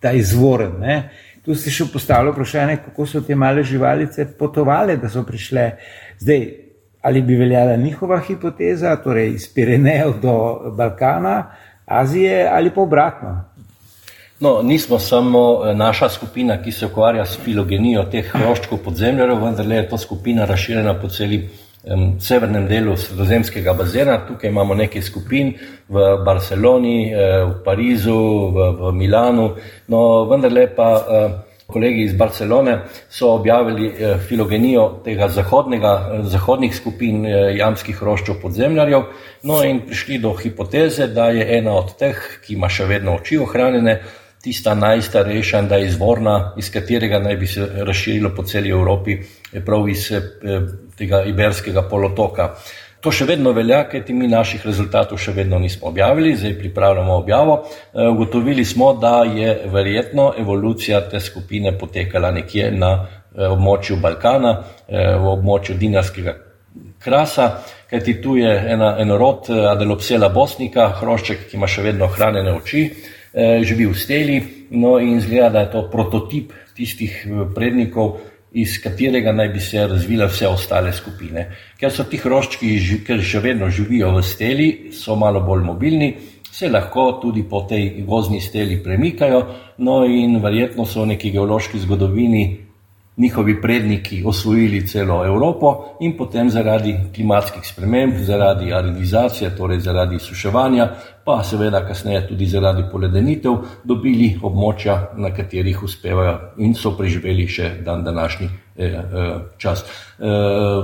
ta 0.00 0.12
izvoren. 0.12 0.76
Ne. 0.82 0.96
Tu 1.40 1.56
ste 1.56 1.72
še 1.72 1.86
postavili 1.92 2.34
vprašanje, 2.34 2.76
kako 2.84 3.06
so 3.08 3.22
te 3.24 3.34
male 3.34 3.64
živalice 3.64 4.26
potovale, 4.38 4.98
da 5.00 5.08
so 5.08 5.22
prišle. 5.24 5.70
Zdaj, 6.20 6.44
ali 7.02 7.22
bi 7.22 7.36
veljala 7.36 7.76
njihova 7.76 8.18
hipoteza, 8.18 8.96
torej 8.96 9.34
iz 9.34 9.54
Pirenejev 9.54 10.12
do 10.22 10.60
Balkana, 10.76 11.50
Azije 11.86 12.48
ali 12.52 12.70
pa 12.70 12.80
obratno. 12.80 13.44
No, 14.40 14.62
nismo 14.62 14.98
samo 14.98 15.60
eh, 15.64 15.74
naša 15.74 16.08
skupina, 16.08 16.62
ki 16.62 16.72
se 16.72 16.86
ukvarja 16.86 17.26
s 17.26 17.38
filogenijo 17.44 18.04
teh 18.04 18.30
hroščkov 18.32 18.78
podzemljarjev, 18.84 19.42
vendar 19.44 19.66
je 19.66 19.88
to 19.88 19.98
skupina 19.98 20.44
razširjena 20.44 20.94
po 21.00 21.08
celi 21.08 21.48
um, 21.84 22.20
severnem 22.20 22.68
delu 22.68 22.96
sredozemskega 22.96 23.72
bazena. 23.72 24.16
Tukaj 24.28 24.50
imamo 24.50 24.74
nekaj 24.74 25.02
skupin 25.02 25.52
v 25.88 26.06
Barceloni, 26.24 27.12
eh, 27.12 27.44
v 27.44 27.54
Parizu, 27.64 28.16
v, 28.54 28.72
v 28.80 28.92
Milanu, 28.92 29.54
no 29.88 30.24
vendar 30.24 30.52
pa. 30.76 30.90
Uh, 30.94 31.49
kolegi 31.72 32.04
iz 32.04 32.14
Barcelone 32.16 32.78
so 33.10 33.32
objavili 33.34 33.88
eh, 33.88 34.18
filogenijo 34.28 35.00
tega 35.04 35.28
zahodnega, 35.28 35.92
eh, 36.12 36.22
zahodnih 36.22 36.74
skupin 36.76 37.26
eh, 37.26 37.56
jamskih 37.56 38.02
roščov 38.02 38.40
podzemljarjev, 38.42 39.04
no 39.42 39.62
in 39.64 39.84
prišli 39.86 40.18
do 40.18 40.34
hipoteze, 40.36 41.06
da 41.06 41.30
je 41.34 41.46
ena 41.58 41.76
od 41.78 41.94
teh, 41.98 42.18
ki 42.44 42.54
ima 42.54 42.68
še 42.68 42.88
vedno 42.90 43.16
oči 43.20 43.38
ohranjene, 43.38 44.00
tista 44.40 44.74
najstarejša 44.74 45.58
in 45.60 45.66
da 45.68 45.76
je 45.76 45.90
izvorna, 45.90 46.36
iz 46.56 46.70
katerega 46.72 47.18
naj 47.20 47.36
bi 47.36 47.46
se 47.46 47.66
razširilo 47.86 48.30
po 48.36 48.42
celi 48.42 48.70
Evropi, 48.70 49.18
prav 49.66 49.88
iz 49.88 50.06
tega 50.96 51.24
iberskega 51.28 51.82
polotoka. 51.88 52.54
To 53.00 53.08
še 53.08 53.24
vedno 53.24 53.54
velja, 53.56 53.86
kajti 53.88 54.12
mi 54.12 54.26
naših 54.28 54.64
rezultatov 54.68 55.16
še 55.22 55.32
vedno 55.32 55.58
nismo 55.58 55.88
objavili, 55.88 56.34
zdaj 56.36 56.58
pripravljamo 56.58 57.14
objavo. 57.16 57.54
E, 57.64 58.08
ugotovili 58.12 58.64
smo, 58.64 58.92
da 58.92 59.22
je 59.24 59.54
verjetno 59.72 60.34
evolucija 60.38 61.00
te 61.08 61.20
skupine 61.20 61.72
potekala 61.78 62.30
nekje 62.36 62.68
na 62.76 62.90
e, 63.00 63.46
območju 63.48 63.96
Balkana, 64.02 64.52
e, 64.84 65.06
v 65.16 65.32
območju 65.32 65.78
Dinarskega 65.80 66.34
krasa, 67.00 67.46
kajti 67.88 68.18
tu 68.20 68.36
je 68.36 68.52
ena, 68.74 68.92
en 69.00 69.16
rod 69.16 69.48
Adelopsela 69.48 70.28
bosnika, 70.28 70.90
hrošček, 71.00 71.48
ki 71.48 71.56
ima 71.56 71.70
še 71.70 71.86
vedno 71.86 72.06
hranjene 72.12 72.52
oči, 72.52 72.82
živi 73.64 73.86
v 73.86 73.96
steli, 73.96 74.36
no 74.76 74.98
in 75.00 75.20
zgleda, 75.22 75.48
da 75.54 75.60
je 75.64 75.70
to 75.72 75.82
prototip 75.90 76.52
tistih 76.76 77.16
prednikov, 77.54 78.18
iz 78.52 78.80
katerega 78.82 79.32
naj 79.32 79.48
bi 79.48 79.60
se 79.60 79.86
razvile 79.86 80.26
vse 80.26 80.48
ostale 80.48 80.92
skupine. 80.92 81.46
Ker 81.78 81.92
so 81.92 82.04
ti 82.04 82.18
hroščki, 82.18 82.72
ker 83.06 83.22
še 83.22 83.42
vedno 83.44 83.70
živijo 83.70 84.10
v 84.16 84.22
steli, 84.26 84.68
so 84.92 85.16
malo 85.16 85.44
bolj 85.46 85.62
mobilni, 85.64 86.14
se 86.50 86.68
lahko 86.68 87.20
tudi 87.22 87.44
po 87.48 87.62
tej 87.68 88.02
gozni 88.06 88.40
steli 88.40 88.82
premikajo, 88.82 89.44
no 89.78 90.02
in 90.04 90.40
verjetno 90.42 90.86
so 90.86 91.04
v 91.04 91.14
neki 91.14 91.30
geološki 91.30 91.78
zgodovini 91.78 92.69
njihovi 93.20 93.60
predniki 93.62 94.22
osvojili 94.26 94.86
celo 94.86 95.26
Evropo 95.26 95.84
in 96.00 96.16
potem 96.16 96.50
zaradi 96.50 96.96
klimatskih 97.14 97.66
sprememb, 97.66 98.14
zaradi 98.16 98.72
aridizacije, 98.72 99.50
torej 99.56 99.80
zaradi 99.80 100.18
suševanja, 100.18 100.88
pa 101.24 101.42
seveda 101.44 101.84
kasneje 101.86 102.28
tudi 102.28 102.46
zaradi 102.46 102.84
poledenitev, 102.92 103.58
dobili 103.84 104.32
območja, 104.42 104.96
na 105.16 105.34
katerih 105.36 105.82
uspevajo 105.82 106.38
in 106.58 106.74
so 106.74 106.94
preživeli 106.96 107.46
še 107.48 107.70
dan 107.84 108.04
današnji 108.04 108.48
eh, 108.48 108.86
eh, 108.86 109.34
čas. 109.58 109.84
Eh, 109.84 110.24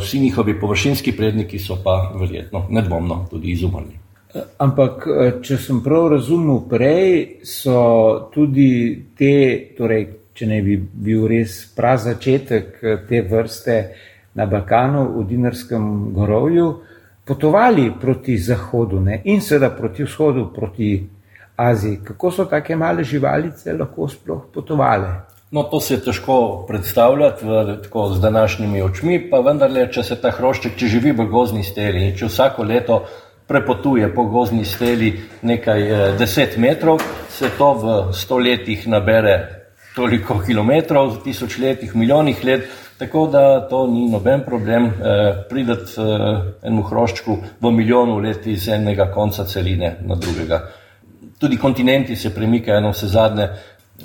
vsi 0.01 0.21
njihovi 0.21 0.61
površinski 0.61 1.17
predniki 1.17 1.59
so 1.59 1.79
pa 1.85 2.13
verjetno 2.21 2.67
nedvomno 2.71 3.27
tudi 3.31 3.57
izumrli. 3.57 4.05
Ampak, 4.59 5.07
če 5.43 5.57
sem 5.57 5.79
prav 5.81 6.11
razumel, 6.13 6.59
prej 6.69 7.41
so 7.49 8.29
tudi 8.35 8.69
te, 9.17 9.37
torej 9.79 10.26
če 10.37 10.47
ne 10.47 10.61
bi 10.63 10.77
bil 10.77 11.27
res 11.31 11.63
prav 11.77 11.99
začetek 12.05 12.83
eh, 12.83 12.99
te 13.09 13.23
vrste 13.25 13.77
na 14.37 14.47
Balkanu, 14.47 15.07
v 15.17 15.25
Dinarskem 15.31 16.13
gorovju, 16.13 16.67
potovali 17.27 17.89
proti 18.01 18.37
zahodu 18.39 19.01
ne? 19.01 19.21
in 19.25 19.41
seveda 19.41 19.71
proti 19.75 20.05
vzhodu, 20.05 20.51
proti 20.55 20.91
Aziji. 21.57 22.03
Kako 22.05 22.31
so 22.31 22.45
take 22.45 22.77
male 22.77 23.05
živalice 23.05 23.73
lahko 23.73 24.09
sploh 24.09 24.45
potovale? 24.55 25.09
No, 25.51 25.63
to 25.63 25.81
se 25.81 25.95
je 25.95 26.01
težko 26.05 26.67
predstavljati 26.69 27.47
v, 27.47 27.77
tako, 27.83 28.09
z 28.13 28.21
današnjimi 28.21 28.83
očmi, 28.83 29.19
pa 29.31 29.41
vendarle, 29.41 29.87
če 29.93 30.03
se 30.03 30.19
ta 30.21 30.35
hrošček, 30.35 30.77
če 30.77 30.91
živi 30.99 31.15
v 31.17 31.29
gozni 31.33 31.65
steli 31.65 32.03
in 32.11 32.17
če 32.19 32.29
vsako 32.29 32.67
leto 32.67 33.05
prepotuje 33.47 34.11
po 34.15 34.27
gozni 34.29 34.65
steli 34.65 35.15
nekaj 35.43 35.87
eh, 35.89 36.17
deset 36.19 36.59
metrov, 36.59 37.01
se 37.31 37.49
to 37.59 37.73
v 37.73 37.95
stoletjih 38.13 38.89
nabere 38.91 39.56
toliko 39.97 40.41
kilometrov, 40.47 41.15
v 41.15 41.23
tisočletjih, 41.25 41.95
milijonih 41.97 42.45
let, 42.45 42.67
tako 42.99 43.27
da 43.33 43.69
to 43.69 43.87
ni 43.89 44.09
noben 44.13 44.43
problem 44.45 44.87
eh, 44.87 45.45
prideti 45.49 45.97
eh, 46.01 46.27
enemu 46.63 46.83
hroščku 46.83 47.37
v 47.61 47.73
milijonu 47.73 48.19
let 48.21 48.47
iz 48.47 48.69
enega 48.69 49.09
konca 49.15 49.45
celine 49.49 49.97
na 50.05 50.19
drugega. 50.21 50.61
Tudi 51.41 51.57
kontinenti 51.57 52.17
se 52.17 52.35
premikajo, 52.35 52.79
eno 52.79 52.93
vse 52.93 53.09
zadnje, 53.09 53.49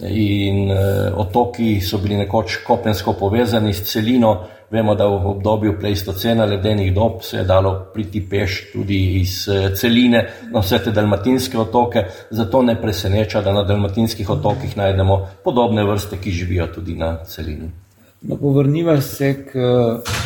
in 0.07 0.71
eh, 0.71 1.11
otoki 1.15 1.81
so 1.81 1.99
bili 1.99 2.15
nekoč 2.23 2.61
kopensko 2.67 3.13
povezani 3.19 3.73
s 3.73 3.91
celino. 3.91 4.35
Vemo, 4.71 4.95
da 4.95 5.05
v 5.05 5.27
obdobju 5.27 5.73
pleistocena 5.79 6.45
ledenih 6.45 6.93
dob 6.95 7.23
se 7.27 7.37
je 7.37 7.43
dalo 7.43 7.73
priti 7.93 8.21
peš 8.29 8.71
tudi 8.73 8.99
iz 9.19 9.49
eh, 9.49 9.75
celine 9.75 10.21
na 10.51 10.59
vse 10.59 10.79
te 10.83 10.91
dalmatinske 10.91 11.59
otoke, 11.59 12.05
zato 12.29 12.61
ne 12.63 12.77
preseneča, 12.81 13.41
da 13.41 13.51
na 13.53 13.63
dalmatinskih 13.63 14.29
otokih 14.29 14.77
najdemo 14.77 15.19
podobne 15.43 15.83
vrste, 15.83 16.17
ki 16.23 16.31
živijo 16.31 16.67
tudi 16.67 16.95
na 16.95 17.17
celini. 17.25 17.71
No, 18.21 18.37
povrniva 18.37 19.01
se 19.01 19.33
k 19.45 19.51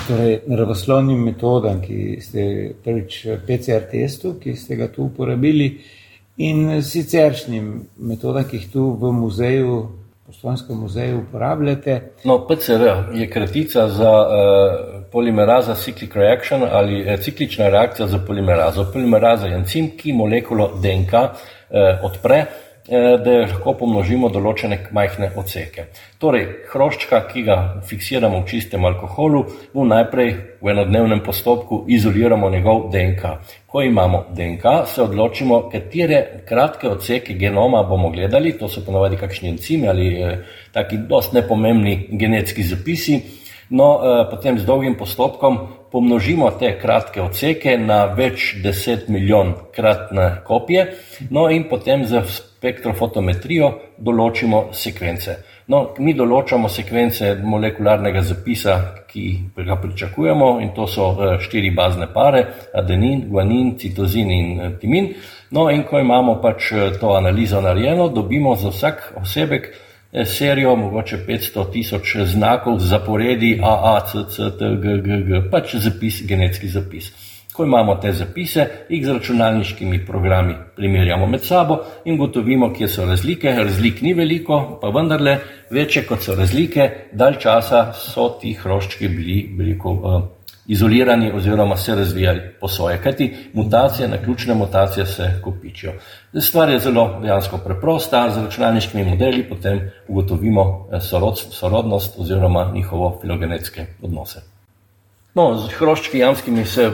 torej, 0.08 0.40
naravoslovnim 0.48 1.24
metodam, 1.24 1.82
ki 1.82 2.18
ste 2.22 2.48
prvič 2.84 3.22
PCR 3.48 3.90
testu, 3.92 4.36
ki 4.40 4.56
ste 4.56 4.76
ga 4.76 4.92
tu 4.92 5.08
uporabili, 5.08 5.70
in 6.38 6.82
siceršnjim 6.84 7.70
metodam, 7.98 8.44
ki 8.44 8.58
jih 8.58 8.72
tu 8.72 8.90
v 9.00 9.12
muzeju 9.16 9.78
Postojnskem 10.26 10.78
muzeju 10.78 11.20
uporabljate. 11.20 12.02
No, 12.24 12.48
PCR 12.48 13.14
je 13.14 13.30
kratica 13.30 13.88
za 13.88 14.12
uh, 14.12 15.04
polimeraza 15.12 15.76
cyclic 15.76 16.16
reaction 16.16 16.64
ali 16.72 17.02
uh, 17.02 17.20
ciklična 17.20 17.70
reakcija 17.70 18.08
za 18.08 18.20
polimerazo. 18.28 18.86
Polimeraza 18.94 19.48
je 19.48 19.56
encim, 19.56 19.92
ki 19.98 20.14
molekulo 20.14 20.72
DNK 20.82 21.14
uh, 21.14 21.30
eh, 21.70 22.00
odpre 22.04 22.46
Eh, 22.46 22.75
da 22.88 23.36
lahko 23.42 23.74
pomnožimo 23.80 24.30
določene 24.30 24.78
majhne 24.94 25.32
odseke. 25.40 25.88
Torej, 26.22 26.46
hroščka, 26.70 27.22
ki 27.32 27.44
ga 27.48 27.56
fiksiramo 27.90 28.44
v 28.44 28.50
čistem 28.52 28.86
alkoholu, 28.86 29.42
mu 29.74 29.86
najprej 29.90 30.30
v 30.62 30.74
enodnevnem 30.74 31.24
postopku 31.26 31.84
izoliramo 31.90 32.50
njegov 32.54 32.90
DNK. 32.94 33.32
Ko 33.66 33.82
imamo 33.82 34.26
DNK, 34.38 34.76
se 34.86 35.02
odločimo, 35.02 35.64
katere 35.72 36.46
kratke 36.46 36.90
odseke 36.90 37.34
genoma 37.34 37.82
bomo 37.90 38.12
gledali, 38.14 38.54
to 38.60 38.70
so 38.70 38.86
ponovadi 38.86 39.18
kakšni 39.18 39.50
encimi 39.56 39.90
ali 39.90 40.08
eh, 40.22 40.38
taki 40.72 41.02
dost 41.10 41.34
nepomembni 41.34 41.98
genetski 42.12 42.64
zapisi. 42.64 43.18
No, 43.70 43.98
eh, 43.98 44.30
potem 44.30 44.60
z 44.60 44.66
dolgim 44.66 44.94
postopkom 44.94 45.58
pomnožimo 45.96 46.50
te 46.60 46.74
kratke 46.76 47.22
odseke 47.24 47.78
na 47.80 48.02
več 48.18 48.50
deset 48.64 49.06
milijon 49.08 49.54
kratne 49.76 50.26
kopije, 50.44 50.82
no 51.32 51.46
in 51.48 51.70
potem 51.70 52.04
z 52.04 52.20
spektrofotometrijo 52.28 53.70
določimo 54.04 54.60
sekvence. 54.76 55.38
No, 55.72 55.80
mi 56.04 56.12
določamo 56.20 56.68
sekvence 56.68 57.32
molekularnega 57.40 58.26
zapisa, 58.28 58.76
ki 59.08 59.24
ga 59.56 59.80
pričakujemo, 59.86 60.50
in 60.66 60.74
to 60.76 60.84
so 60.84 61.08
eh, 61.16 61.38
štiri 61.48 61.72
bazne 61.72 62.12
pare: 62.12 62.44
adenin, 62.76 63.24
guanin, 63.32 63.78
citozin 63.80 64.36
in 64.36 64.52
eh, 64.60 64.76
timin. 64.82 65.14
No, 65.56 65.70
in 65.72 65.88
ko 65.88 66.04
imamo 66.04 66.42
pač 66.44 66.74
eh, 66.76 66.92
to 67.00 67.16
analizo 67.16 67.64
narejeno, 67.64 68.12
dobimo 68.12 68.58
za 68.60 68.76
vsak 68.76 69.14
osebek 69.24 69.72
serijo, 70.26 70.76
mogoče 70.76 71.18
500 71.28 71.72
tisoč 71.72 72.16
znakov 72.26 72.80
zaporedi 72.80 73.60
A, 73.64 73.96
A, 73.96 74.06
C, 74.06 74.24
C, 74.30 74.50
T, 74.60 74.76
G, 74.82 74.98
G, 75.02 75.22
G, 75.24 75.42
pač 75.52 75.76
zapis, 75.76 76.22
genetski 76.28 76.68
zapis. 76.68 77.12
Ko 77.56 77.64
imamo 77.64 77.96
te 77.96 78.12
zapise, 78.12 78.66
jih 78.90 79.06
z 79.06 79.14
računalniškimi 79.16 80.06
programi 80.06 80.56
primerjamo 80.76 81.28
med 81.28 81.44
sabo 81.44 81.78
in 82.06 82.18
gotovimo, 82.18 82.74
kje 82.74 82.88
so 82.88 83.06
razlike. 83.06 83.54
Razlik 83.56 84.02
ni 84.02 84.14
veliko, 84.14 84.80
pa 84.82 84.90
vendarle 84.90 85.38
večje 85.72 86.04
kot 86.04 86.24
so 86.24 86.36
razlike, 86.36 86.90
dalj 87.12 87.40
časa 87.40 87.94
so 87.94 88.30
ti 88.42 88.54
hroščki 88.60 89.08
bili 89.08 89.38
veliko 89.58 89.92
uh, 89.92 90.22
izolirani 90.68 91.32
oziroma 91.32 91.78
se 91.78 91.96
razvijali 91.96 92.42
po 92.60 92.68
svoje. 92.68 93.02
Kajti 93.02 93.36
mutacije, 93.54 94.08
naključne 94.08 94.54
mutacije 94.54 95.06
se 95.06 95.40
kopičijo. 95.44 95.94
Stvar 96.42 96.70
je 96.70 96.80
zelo 96.80 97.20
dejansko 97.22 97.58
preprosta, 97.58 98.30
z 98.30 98.38
računalniškimi 98.38 99.04
modeli 99.04 99.50
potem 99.50 99.92
ugotovimo 100.08 100.88
eh, 100.92 101.00
sorod, 101.00 101.38
sorodnost 101.38 102.20
oziroma 102.20 102.72
njihovo 102.74 103.20
filogenetske 103.22 103.86
odnose. 104.02 104.55
No, 105.36 105.50
z 105.60 105.74
hroščki 105.76 106.22
jamskimi 106.22 106.64
se 106.64 106.86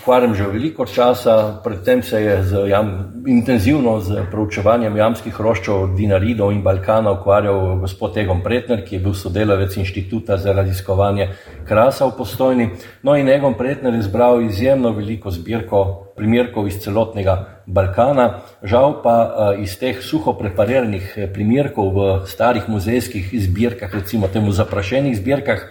ukvarjam 0.00 0.32
že 0.34 0.46
veliko 0.50 0.84
časa, 0.90 1.60
predtem 1.62 2.00
se 2.02 2.18
je 2.18 2.34
z 2.42 2.64
jam, 2.66 2.88
intenzivno 3.30 4.00
z 4.02 4.24
proučevanjem 4.30 4.96
jamskih 4.98 5.34
hroščov 5.34 5.94
Dinaridov 5.94 6.50
in 6.50 6.64
Balkana 6.66 7.12
ukvarjal 7.14 7.78
gospod 7.84 8.18
Egon 8.18 8.42
Pretner, 8.42 8.82
ki 8.82 8.96
je 8.96 9.02
bil 9.06 9.14
sodelavec 9.14 9.78
inštituta 9.78 10.34
za 10.34 10.56
raziskovanje 10.58 11.28
krasa 11.68 12.10
v 12.10 12.16
postojni. 12.18 12.68
No 13.06 13.14
in 13.14 13.30
Egon 13.30 13.54
Pretner 13.54 13.94
je 13.94 14.02
zbral 14.02 14.42
izjemno 14.42 14.90
veliko 14.90 15.30
zbirko 15.30 15.86
primerkov 16.18 16.66
iz 16.66 16.82
celotnega 16.82 17.62
Balkana, 17.66 18.42
žal 18.66 18.98
pa 19.02 19.16
eh, 19.22 19.62
iz 19.62 19.78
teh 19.78 20.02
suho 20.02 20.34
prepariranih 20.34 21.14
eh, 21.14 21.26
primerkov 21.30 21.94
v 21.94 22.12
starih 22.26 22.66
muzejskih 22.66 23.30
zbirkah, 23.46 23.94
recimo 23.94 24.26
temu 24.26 24.50
zaprašenih 24.50 25.18
zbirkah, 25.22 25.70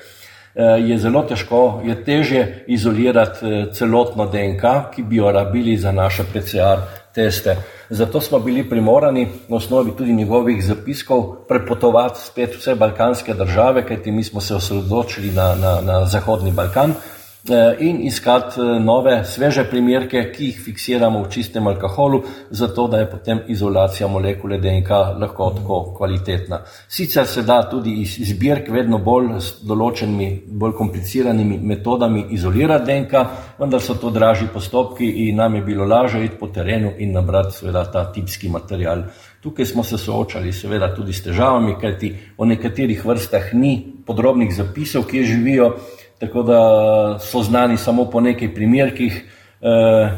je 0.64 0.98
zelo 0.98 1.22
težko, 1.22 1.82
je 1.86 1.96
teže 2.04 2.64
izolirati 2.68 3.46
eh, 3.46 3.66
celotno 3.74 4.26
DNK, 4.26 4.64
ki 4.96 5.04
bi 5.04 5.16
jo 5.16 5.32
rabili 5.32 5.78
za 5.78 5.92
naše 5.92 6.24
PCR 6.24 6.80
teste. 7.16 7.58
Zato 7.90 8.22
smo 8.22 8.40
bili 8.40 8.70
primorani 8.70 9.28
na 9.48 9.56
osnovi 9.56 9.92
tudi 9.98 10.14
njegovih 10.14 10.66
zapiskov 10.66 11.36
prepotovati 11.48 12.20
spet 12.20 12.56
vse 12.56 12.76
balkanske 12.76 13.34
države, 13.34 13.86
kajti 13.88 14.12
mi 14.12 14.24
smo 14.24 14.42
se 14.42 14.56
osredotočili 14.56 15.32
na, 15.32 15.56
na, 15.56 15.82
na 15.82 16.06
Zahodni 16.06 16.52
Balkan. 16.52 16.94
Eh, 17.50 17.76
in 17.80 18.02
iskati 18.02 18.62
eh, 18.62 18.80
nove, 18.80 19.20
sveže 19.24 19.68
primerke, 19.70 20.32
ki 20.34 20.48
jih 20.48 20.62
fiksiramo 20.66 21.20
v 21.22 21.30
čistem 21.30 21.68
alkoholu, 21.68 22.24
zato 22.50 22.88
da 22.88 22.98
je 22.98 23.10
potem 23.10 23.40
izolacija 23.48 24.08
molekule 24.08 24.58
DNK 24.58 24.90
lahko 25.22 25.52
tako 25.58 25.78
kvalitetna. 25.98 26.64
Sicer 26.90 27.28
se 27.28 27.44
da 27.46 27.60
tudi 27.70 27.92
iz 28.02 28.16
zbirk 28.32 28.72
vedno 28.74 28.98
bolj 28.98 29.28
s 29.38 29.52
določenimi, 29.62 30.30
bolj 30.48 30.74
kompliciranimi 30.74 31.60
metodami 31.62 32.24
izolirati 32.34 32.86
DNK, 32.86 33.22
vendar 33.60 33.82
so 33.82 33.94
to 34.02 34.10
dražji 34.10 34.48
postopki 34.54 35.10
in 35.28 35.38
nam 35.38 35.56
je 35.56 35.62
bilo 35.62 35.86
lažje 35.86 36.24
iti 36.26 36.40
po 36.40 36.48
terenu 36.48 36.96
in 36.98 37.14
nabrati 37.14 37.60
seveda 37.60 37.84
ta 37.92 38.08
tipski 38.12 38.50
material. 38.50 39.04
Tukaj 39.46 39.66
smo 39.66 39.84
se 39.84 40.00
soočali 40.02 40.54
seveda 40.54 40.90
tudi 40.96 41.14
s 41.14 41.22
težavami, 41.22 41.78
kajti 41.82 42.10
o 42.38 42.46
nekaterih 42.50 43.06
vrstah 43.06 43.54
ni 43.54 43.76
podrobnih 44.06 44.50
zapisov, 44.56 45.06
kje 45.06 45.24
živijo, 45.24 45.70
tako 46.20 46.44
da 46.44 46.60
so 47.20 47.44
znani 47.44 47.78
samo 47.78 48.10
po 48.10 48.22
nekaj 48.22 48.54
primerkih, 48.54 49.24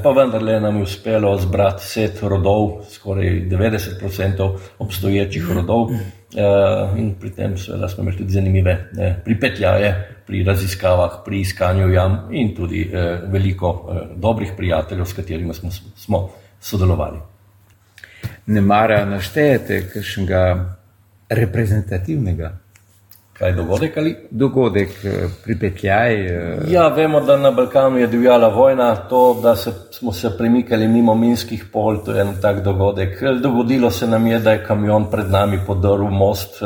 pa 0.03 0.11
vendarle 0.11 0.59
nam 0.59 0.75
je 0.77 0.83
uspelo 0.83 1.37
zbrati 1.37 1.85
set 1.85 2.21
rodov, 2.21 2.83
skoraj 2.89 3.25
90% 3.25 4.57
obstoječih 4.79 5.51
rodov 5.51 5.89
in 6.97 7.15
pri 7.19 7.29
tem 7.31 7.57
seveda 7.57 7.87
smo 7.87 8.03
imeli 8.03 8.17
tudi 8.17 8.31
zanimive 8.31 8.89
pripetljaje 9.25 10.19
pri 10.27 10.43
raziskavah, 10.43 11.11
pri 11.25 11.39
iskanju 11.39 11.89
jam 11.93 12.27
in 12.31 12.55
tudi 12.55 12.91
veliko 13.27 13.95
dobrih 14.15 14.51
prijateljev, 14.57 15.05
s 15.05 15.13
katerimi 15.13 15.53
smo, 15.53 15.69
smo 15.95 16.29
sodelovali. 16.59 17.19
Ne 18.45 18.61
mara 18.61 19.05
naštejete 19.05 19.89
kakšnega 19.93 20.75
reprezentativnega? 21.29 22.57
Kaj 23.37 23.51
dogodek 23.53 23.97
ali? 23.97 24.15
Dogodek, 24.31 24.89
pripetljaj. 25.43 26.15
Ja, 26.71 26.87
vemo, 26.87 27.19
da 27.21 27.37
na 27.37 27.51
Balkanu 27.51 27.97
je 27.97 28.07
divjala 28.07 28.47
vojna, 28.47 28.95
to, 28.95 29.39
da 29.43 29.55
se, 29.55 29.71
smo 29.91 30.11
se 30.11 30.31
premikali 30.37 30.87
mimo 30.87 31.15
minskih 31.15 31.65
pol, 31.73 32.01
to 32.05 32.15
je 32.15 32.21
en 32.21 32.33
tak 32.41 32.63
dogodek. 32.63 33.21
Dogodilo 33.41 33.91
se 33.91 34.07
nam 34.07 34.27
je, 34.27 34.39
da 34.39 34.51
je 34.51 34.63
kamion 34.65 35.05
pred 35.11 35.29
nami 35.29 35.59
podrl 35.67 36.09
most. 36.09 36.61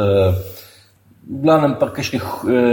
V 1.31 1.43
glavnem 1.43 1.75
pa 1.79 1.91
kakšnih 1.93 2.23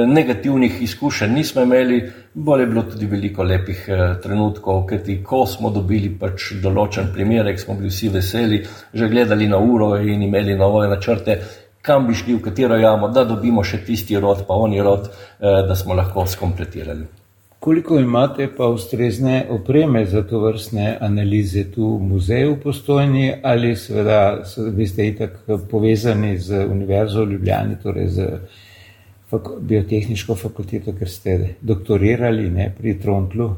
negativnih 0.07 0.83
izkušenj 0.83 1.35
nismo 1.35 1.63
imeli, 1.63 2.01
bolj 2.35 2.61
je 2.61 2.67
bilo 2.67 2.83
tudi 2.83 3.07
veliko 3.07 3.43
lepih 3.43 3.87
trenutkov, 4.23 4.87
kajti 4.87 5.23
ko 5.25 5.45
smo 5.47 5.71
dobili 5.71 6.15
pač 6.21 6.53
določen 6.63 7.11
primerek, 7.15 7.59
smo 7.61 7.75
bili 7.75 7.91
vsi 7.91 8.09
veseli, 8.15 8.63
že 8.95 9.09
gledali 9.11 9.49
na 9.51 9.59
uro 9.59 9.97
in 9.99 10.23
imeli 10.23 10.57
nove 10.57 10.87
načrte, 10.89 11.43
kam 11.89 12.07
bi 12.07 12.15
šli, 12.15 12.37
v 12.37 12.45
katero 12.45 12.77
jamo, 12.77 13.09
da 13.09 13.25
dobimo 13.25 13.65
še 13.65 13.81
tisti 13.87 14.21
rod, 14.21 14.45
pa 14.49 14.61
oni 14.61 14.83
rod, 14.85 15.09
da 15.41 15.77
smo 15.77 15.97
lahko 15.97 16.27
skompletirali. 16.29 17.09
Koliko 17.59 17.99
imate 17.99 18.47
pa 18.57 18.69
ustrezne 18.71 19.47
opreme 19.51 20.05
za 20.07 20.23
to 20.23 20.39
vrstne 20.41 20.99
analize 21.01 21.65
tu 21.73 21.97
v 21.97 22.05
muzeju 22.13 22.53
v 22.53 22.61
Postojni 22.63 23.33
ali 23.43 23.73
seveda 23.77 24.45
vi 24.77 24.87
ste 24.87 25.09
itak 25.09 25.41
povezani 25.71 26.37
z 26.39 26.67
Univerzo 26.71 27.25
v 27.25 27.33
Ljubljani, 27.33 27.81
torej 27.83 28.09
z 28.09 28.29
biotehniško 29.61 30.35
fakulteto, 30.35 30.95
ker 30.95 31.11
ste 31.11 31.57
doktorirali 31.61 32.47
ne, 32.51 32.71
pri 32.79 32.95
Trontlu? 33.03 33.51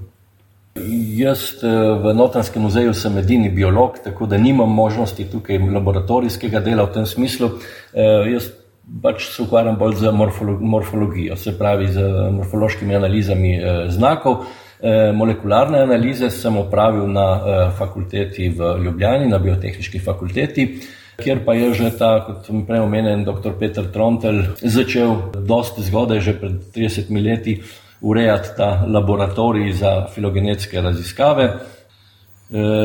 Jaz 1.16 1.58
v 1.62 2.14
Notanskem 2.14 2.62
muzeju 2.62 2.94
sem 2.94 3.18
edini 3.18 3.50
biolog, 3.50 3.98
tako 4.04 4.26
da 4.26 4.38
nimam 4.38 4.70
možnosti 4.74 5.24
tukaj 5.30 5.58
laboratorijskega 5.58 6.60
dela 6.60 6.86
v 6.88 6.92
tem 6.94 7.06
smislu. 7.06 7.50
Jaz 8.30 8.50
pač 9.02 9.28
se 9.30 9.42
ukvarjam 9.42 9.76
bolj 9.78 10.00
z 10.00 10.10
morfologijo, 10.60 11.36
se 11.36 11.52
pravi 11.58 11.88
z 11.92 12.06
morfološkimi 12.32 12.96
analizami 12.96 13.52
znakov. 13.88 14.46
Molekularne 15.14 15.82
analize 15.84 16.30
sem 16.32 16.56
opravil 16.56 17.04
na 17.12 17.26
fakulteti 17.76 18.48
v 18.48 18.72
Ljubljani, 18.84 19.28
na 19.28 19.38
biotehniški 19.38 20.00
fakulteti, 20.00 20.66
kjer 21.20 21.44
pa 21.44 21.54
je 21.54 21.74
že 21.76 21.90
ta, 21.98 22.24
kot 22.24 22.48
sem 22.48 22.64
prej 22.66 22.80
omenjen, 22.80 23.26
doktor 23.28 23.52
Peter 23.60 23.84
Trontelj 23.92 24.56
začel 24.62 25.16
dosti 25.36 25.84
zgodaj, 25.84 26.20
že 26.24 26.32
pred 26.40 26.54
30 26.72 27.12
leti, 27.20 27.60
urejati 28.00 28.48
ta 28.56 28.84
laboratorij 28.88 29.72
za 29.72 30.06
filogenetske 30.14 30.80
raziskave. 30.80 31.52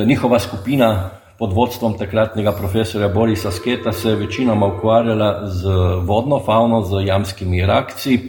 Njihova 0.05 0.39
skupina 0.39 1.09
pod 1.39 1.53
vodstvom 1.53 1.97
takratnega 1.97 2.51
profesorja 2.51 3.09
Borisa 3.09 3.51
Sketa 3.51 3.91
se 3.91 4.09
je 4.09 4.15
večinoma 4.15 4.65
ukvarjala 4.65 5.47
z 5.47 5.69
vodno 6.05 6.39
fauno, 6.39 6.81
z 6.81 7.05
jamskimi 7.05 7.65
rakci. 7.65 8.19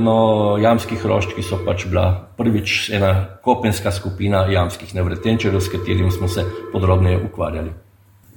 No, 0.00 0.58
jamski 0.60 0.96
hroščki 1.00 1.42
so 1.42 1.56
pač 1.64 1.86
bila 1.88 2.28
prvič 2.36 2.90
ena 2.92 3.24
kopenska 3.40 3.92
skupina 3.92 4.44
jamskih 4.52 4.94
nevretenčarjev, 4.94 5.60
s 5.60 5.72
katerimi 5.72 6.10
smo 6.10 6.28
se 6.28 6.44
podrobneje 6.72 7.22
ukvarjali. 7.24 7.72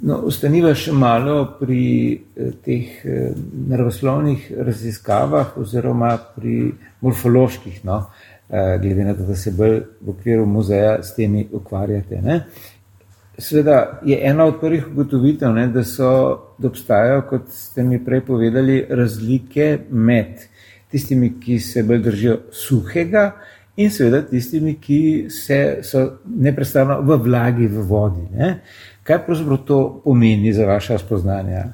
No, 0.03 0.17
ostaniva 0.27 0.73
še 0.75 0.91
malo 0.91 1.37
pri 1.55 2.19
teh 2.65 2.99
naravoslovnih 3.69 4.49
raziskavah 4.67 5.53
oziroma 5.61 6.09
pri 6.35 6.73
morfoloških, 7.05 7.77
no, 7.87 8.01
glede 8.49 9.05
na 9.07 9.13
to, 9.15 9.23
da 9.23 9.37
se 9.39 9.53
bolj 9.55 9.77
v 10.01 10.11
okviru 10.11 10.45
muzeja 10.45 10.97
s 11.03 11.15
temi 11.15 11.45
ukvarjate, 11.47 12.19
ne. 12.21 12.41
Seveda 13.37 14.01
je 14.05 14.19
ena 14.19 14.45
od 14.51 14.59
prvih 14.59 14.91
ugotovitev, 14.91 15.55
ne, 15.55 15.67
da 15.71 15.83
so, 15.83 16.11
da 16.59 16.67
obstajajo, 16.67 17.23
kot 17.29 17.49
ste 17.55 17.83
mi 17.83 17.99
prej 18.03 18.25
povedali, 18.27 18.81
razlike 18.89 19.69
med 19.89 20.43
tistimi, 20.91 21.37
ki 21.39 21.59
se 21.59 21.83
bolj 21.83 22.03
držijo 22.03 22.37
suhega, 22.51 23.29
in 23.75 23.91
seveda 23.91 24.21
tistimi, 24.27 24.75
ki 24.79 24.99
se, 25.31 25.79
so 25.83 26.05
neprestano 26.25 27.01
v 27.03 27.17
vlagi, 27.23 27.67
v 27.67 27.87
vodi, 27.87 28.27
ne. 28.35 28.59
Kaj 29.05 29.19
pravzaprav 29.25 29.57
to 29.57 30.01
pomeni 30.03 30.53
za 30.53 30.65
vaša 30.65 30.97
spoznanja? 30.97 31.65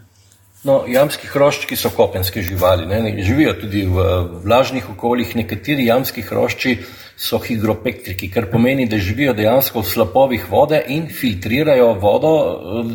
No, 0.68 0.82
jamski 0.88 1.26
hroščki 1.32 1.78
so 1.80 1.90
kopenske 1.96 2.42
živali, 2.46 2.84
ne, 2.86 3.16
živijo 3.24 3.54
tudi 3.58 3.86
v 3.90 4.04
vlažnih 4.44 4.90
okoljih, 4.92 5.32
nekateri 5.40 5.88
jamski 5.88 6.22
hrošči 6.22 6.76
so 7.18 7.40
hidropektriki, 7.42 8.28
kar 8.34 8.50
pomeni, 8.52 8.86
da 8.90 9.00
živijo 9.02 9.34
dejansko 9.34 9.82
v 9.82 9.90
slapovih 9.90 10.46
vode 10.52 10.84
in 10.94 11.08
filtrirajo 11.08 11.94
vodo, 12.04 12.34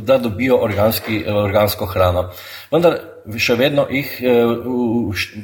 da 0.05 0.19
dobijo 0.19 0.61
organski, 0.63 1.23
organsko 1.27 1.89
hrano. 1.91 2.29
Vendar 2.71 3.01
še 3.41 3.57
vedno 3.59 3.89
jih 3.91 4.13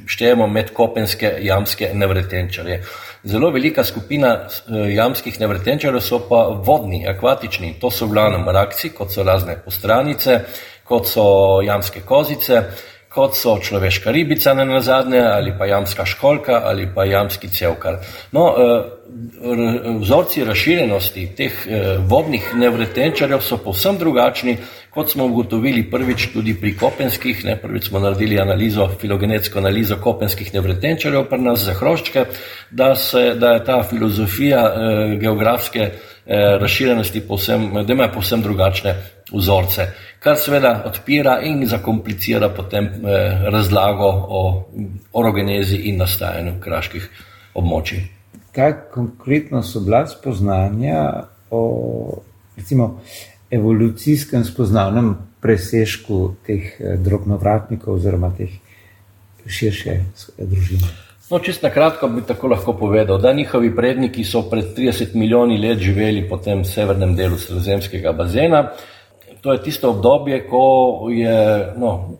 štejemo 0.07 0.46
med 0.46 0.70
kopenske 0.76 1.38
jamske 1.42 1.90
nevretenčarje. 1.94 2.83
Zelo 3.25 3.51
velika 3.51 3.85
skupina 3.85 4.49
jamskih 4.95 5.37
nevretenčarjev 5.41 6.03
so 6.03 6.19
pa 6.29 6.41
vodni, 6.67 7.05
akvatični, 7.09 7.77
to 7.81 7.91
so 7.91 8.07
v 8.07 8.17
glavnem 8.17 8.49
rakci, 8.49 8.91
kot 8.91 9.13
so 9.15 9.23
razne 9.23 9.55
postranice, 9.63 10.41
kot 10.85 11.07
so 11.07 11.27
jamske 11.63 12.03
kozice, 12.03 12.65
kot 13.14 13.37
so 13.37 13.59
človeška 13.61 14.11
ribica 14.11 14.55
nenazadnje, 14.55 15.20
ali 15.20 15.55
pa 15.59 15.66
jamska 15.66 16.05
školjka, 16.05 16.61
ali 16.64 16.88
pa 16.94 17.05
jamski 17.05 17.48
cevkar. 17.48 17.98
No, 18.33 18.55
vzorci 20.01 20.44
razširjenosti 20.44 21.27
teh 21.37 21.66
vodnih 22.09 22.55
nevretenčarjev 22.57 23.42
so 23.44 23.59
povsem 23.61 23.98
drugačni, 23.98 24.57
kot 24.90 25.11
smo 25.11 25.25
ugotovili 25.25 25.85
prvič 25.90 26.29
tudi 26.33 26.55
pri 26.61 26.75
kopenskih, 26.77 27.44
ne, 27.44 27.57
prvič 27.57 27.88
smo 27.88 28.01
naredili 28.01 28.40
analizo, 28.40 28.88
filogenetsko 29.01 29.59
analizo 29.59 29.96
kopenskih 29.96 30.55
nevretenčarjev 30.55 31.29
pri 31.29 31.40
nas 31.42 31.64
za 31.64 31.75
hroščke, 31.77 32.25
da 32.70 32.94
se, 32.96 33.35
da 33.35 33.55
je 33.57 33.64
ta 33.64 33.83
filozofija 33.83 34.62
geografske 35.20 35.90
razširjenosti 36.61 37.20
povsem, 37.29 37.70
da 37.87 37.92
ima 37.92 38.09
povsem 38.09 38.42
drugačne 38.42 38.94
vzorce, 39.33 39.87
kar 40.23 40.37
seveda 40.37 40.83
odpira 40.87 41.40
in 41.42 41.66
zakomplicira 41.66 42.49
potem 42.55 42.88
razlago 43.51 44.11
o 44.29 44.42
orogenezi 45.12 45.77
in 45.90 45.99
nastajanju 45.99 46.59
kraških 46.61 47.09
območij. 47.55 48.07
Kaj 48.53 48.73
konkretno 48.92 49.62
so 49.62 49.81
bila 49.81 50.07
spoznanja 50.07 51.25
o 51.51 51.62
recimo 52.57 53.01
evolucijskem 53.51 54.45
spoznavnem 54.45 55.14
presežku 55.40 56.35
teh 56.47 56.77
drobnovratnikov 57.05 57.97
oziroma 57.97 58.31
teh 58.37 58.53
širše 59.47 59.97
družine? 60.38 60.92
No, 61.33 61.38
čisto 61.38 61.66
na 61.66 61.73
kratko 61.73 62.09
bi 62.12 62.21
tako 62.29 62.49
lahko 62.53 62.73
povedal, 62.77 63.18
da 63.18 63.33
njihovi 63.33 63.71
predniki 63.77 64.25
so 64.25 64.42
pred 64.51 64.77
30 64.77 65.14
milijoni 65.14 65.57
let 65.59 65.79
živeli 65.79 66.29
po 66.29 66.37
tem 66.37 66.64
severnem 66.64 67.14
delu 67.16 67.38
sredozemskega 67.38 68.12
bazena. 68.12 68.66
To 69.42 69.52
je 69.52 69.62
tisto 69.62 69.90
obdobje, 69.90 70.46
ko 70.48 70.64
je 71.11 71.72
no, 71.76 72.14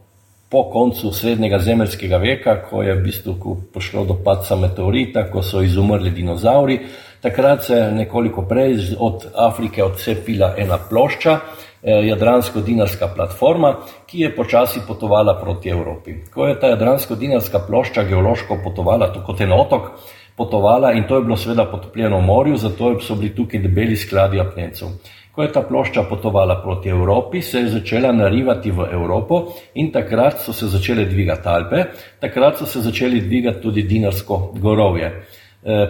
po 0.50 0.64
koncu 0.70 1.12
srednjega 1.12 1.58
zemeljskega 1.58 2.16
veka, 2.16 2.56
ko 2.70 2.82
je 2.82 2.94
v 2.94 3.02
bistvu 3.02 3.56
prišlo 3.72 4.04
do 4.04 4.16
padca 4.24 4.56
meteorita, 4.56 5.28
ko 5.30 5.42
so 5.42 5.62
izumrli 5.62 6.11
dinozauri. 6.11 6.80
Takrat 7.22 7.64
se 7.64 7.74
je 7.74 7.92
nekoliko 7.92 8.42
prej 8.42 8.96
od 8.98 9.26
Afrike 9.38 9.85
odcepila 9.85 10.54
ena 10.58 10.78
plošča, 10.88 11.38
jadransko-dinarska 11.82 13.08
platforma, 13.14 13.76
ki 14.06 14.20
je 14.26 14.35
počasi 14.37 14.82
potovala 14.87 15.35
proti 15.40 15.70
Evropi. 15.70 16.14
Ko 16.35 16.46
je 16.46 16.58
ta 16.61 16.74
jadransko-dinarska 16.74 17.62
plošča 17.66 18.02
geološko 18.02 18.58
potovala, 18.64 19.12
tako 19.14 19.32
kot 19.32 19.40
en 19.40 19.52
otok, 19.52 19.88
potovala 20.37 20.92
in 20.92 21.04
to 21.08 21.16
je 21.16 21.22
bilo 21.22 21.37
seveda 21.37 21.64
potopljeno 21.70 22.18
v 22.18 22.26
morju, 22.26 22.56
zato 22.56 22.94
so 23.00 23.14
bili 23.14 23.35
tukaj 23.35 23.61
debeli 23.61 23.96
skladi 23.96 24.40
apnencev. 24.40 24.88
Ko 25.33 25.42
je 25.42 25.53
ta 25.53 25.62
plošča 25.64 26.03
potovala 26.11 26.59
proti 26.62 26.88
Evropi, 26.88 27.42
se 27.42 27.59
je 27.59 27.68
začela 27.68 28.12
narivati 28.12 28.71
v 28.71 28.85
Evropo 28.92 29.47
in 29.75 29.88
takrat 29.92 30.40
so 30.40 30.53
se 30.53 30.66
začele 30.68 31.05
dvigati 31.05 31.49
Alpe, 31.49 31.85
takrat 32.21 32.59
so 32.59 32.66
se 32.66 32.81
začeli 32.81 33.21
dvigati 33.21 33.62
tudi 33.62 33.83
Dinarsko 33.83 34.53
gorovje. 34.61 35.25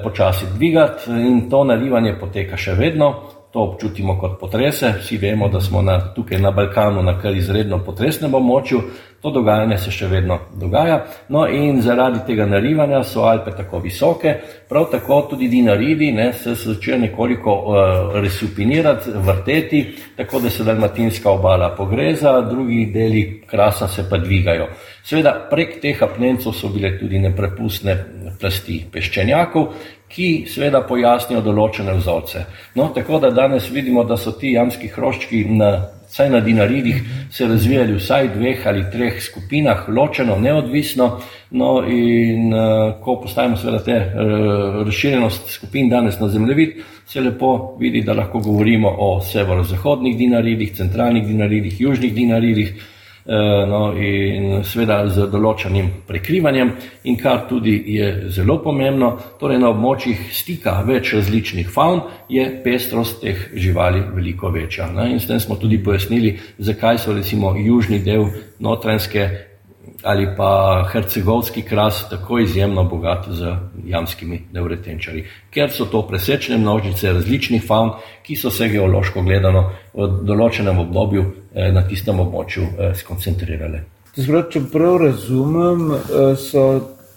Počasi 0.02 0.46
dvigati 0.54 1.10
in 1.10 1.48
to 1.50 1.64
narivanje 1.64 2.14
poteka 2.20 2.56
še 2.56 2.74
vedno, 2.78 3.08
to 3.52 3.60
občutimo 3.60 4.18
kot 4.18 4.40
potrese. 4.40 4.94
Vsi 5.00 5.16
vemo, 5.18 5.48
da 5.48 5.60
smo 5.60 5.82
na, 5.82 6.14
tukaj 6.14 6.40
na 6.40 6.50
Balkanu 6.50 7.02
na 7.02 7.18
kar 7.20 7.36
izredno 7.36 7.78
potresnem 7.84 8.34
območju, 8.34 8.80
to 9.22 9.30
dogajanje 9.30 9.76
se 9.78 9.90
še 9.94 10.08
vedno 10.08 10.38
dogaja. 10.58 10.96
No 11.28 11.44
in 11.46 11.82
zaradi 11.84 12.24
tega 12.26 12.46
narivanja 12.48 13.02
so 13.04 13.26
Alpe 13.28 13.52
tako 13.56 13.78
visoke, 13.84 14.34
prav 14.68 14.88
tako 14.90 15.20
tudi 15.30 15.50
dinaridi 15.52 16.10
ne, 16.12 16.32
se 16.32 16.54
začnejo 16.54 16.98
nekoliko 17.04 17.52
uh, 17.52 17.76
resupinirati, 18.24 19.12
vrteti, 19.28 19.84
tako 20.16 20.40
da 20.40 20.50
se 20.50 20.64
dalmatinska 20.64 21.30
obala 21.30 21.74
pogreza, 21.76 22.40
drugi 22.40 22.86
deli 22.94 23.22
krasa 23.46 23.88
se 23.88 24.08
pa 24.10 24.18
dvigajo. 24.18 24.72
Seveda 25.04 25.36
prek 25.50 25.80
teh 25.82 26.02
apnencov 26.02 26.56
so 26.56 26.72
bile 26.72 26.96
tudi 26.98 27.20
neprepustne 27.20 27.96
plasti 28.40 28.80
peščenjakov, 28.92 29.68
ki 30.12 30.28
seveda 30.50 30.82
pojasnijo 30.88 31.40
določene 31.44 31.94
vzorce. 31.96 32.44
No, 32.76 32.90
tako 32.94 33.20
da 33.22 33.30
danes 33.32 33.70
vidimo, 33.72 34.04
da 34.04 34.16
so 34.20 34.34
ti 34.36 34.52
jamski 34.52 34.90
hroščki 34.92 35.44
na, 35.56 35.70
vsaj 36.12 36.30
na 36.30 36.40
dinaridih 36.44 37.00
se 37.32 37.48
razvijali 37.48 37.96
vsaj 37.96 38.28
dveh 38.34 38.66
ali 38.68 38.84
treh 38.92 39.20
skupinah, 39.24 39.88
ločeno, 39.88 40.36
neodvisno. 40.38 41.08
No, 41.50 41.72
in 41.88 42.52
uh, 42.52 42.94
ko 43.04 43.18
postavimo 43.24 43.56
seveda 43.60 43.82
te 43.84 43.98
uh, 43.98 44.80
razširjenost 44.86 45.50
skupin 45.56 45.88
danes 45.88 46.20
na 46.20 46.28
zemljevid, 46.32 46.78
se 47.08 47.20
lepo 47.20 47.76
vidi, 47.80 48.00
da 48.04 48.16
lahko 48.16 48.40
govorimo 48.40 48.88
o 48.88 49.10
severozahodnih 49.20 50.16
dinaridih, 50.16 50.72
centralnih 50.76 51.26
dinaridih, 51.28 51.80
južnih 51.80 52.14
dinaridih, 52.14 52.72
Eh, 52.72 52.91
no, 53.26 53.92
in 53.94 54.64
seveda 54.66 55.02
z 55.08 55.28
določenim 55.30 55.90
prekrivanjem, 56.08 56.72
in 57.04 57.16
kar 57.20 57.44
tudi 57.48 57.76
je 57.94 58.30
zelo 58.34 58.58
pomembno, 58.64 59.12
torej 59.40 59.60
na 59.62 59.70
območjih 59.70 60.26
stika 60.34 60.80
več 60.86 61.12
različnih 61.14 61.70
faun 61.70 62.02
je 62.32 62.48
pestrost 62.64 63.20
teh 63.22 63.48
živali 63.54 64.02
veliko 64.14 64.50
večja. 64.50 64.90
Ne? 64.90 65.12
In 65.12 65.20
s 65.20 65.30
tem 65.30 65.40
smo 65.40 65.56
tudi 65.56 65.78
pojasnili, 65.82 66.38
zakaj 66.58 66.98
so 66.98 67.14
recimo 67.14 67.54
južni 67.56 68.02
del 68.02 68.26
notranjske 68.58 69.51
ali 70.02 70.26
pa 70.36 70.84
hercegovski 70.92 71.62
kras 71.62 72.08
tako 72.10 72.38
izjemno 72.38 72.84
bogat 72.84 73.28
z 73.28 73.56
jamskimi 73.84 74.40
nevretenčari, 74.52 75.24
ker 75.50 75.70
so 75.70 75.84
to 75.84 76.02
presečne 76.08 76.58
množice 76.58 77.12
različnih 77.12 77.62
faun, 77.66 77.90
ki 78.22 78.36
so 78.36 78.50
se 78.50 78.68
geološko 78.68 79.22
gledano 79.22 79.70
v 79.94 80.08
določenem 80.26 80.78
obdobju 80.78 81.24
eh, 81.54 81.72
na 81.72 81.86
tistem 81.88 82.20
območju 82.20 82.62
eh, 82.62 82.94
skoncentrirale. 82.98 83.84
Zgoraj, 84.16 84.48
če 84.52 84.64
prav 84.72 84.98
razumem, 85.06 85.84
eh, 85.92 86.34
so 86.36 86.66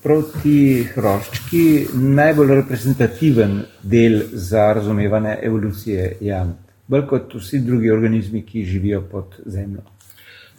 prav 0.05 0.21
ti 0.43 0.85
hroščki 0.93 1.63
najbolj 1.93 2.53
reprezentativen 2.61 3.63
del 3.81 4.21
za 4.31 4.71
razumevanje 4.77 5.39
evolucije 5.43 6.17
jam, 6.21 6.53
bolj 6.87 7.07
kot 7.09 7.33
vsi 7.39 7.63
drugi 7.65 7.89
organizmi, 7.91 8.45
ki 8.45 8.65
živijo 8.65 9.01
pod 9.11 9.39
zemljo. 9.45 9.81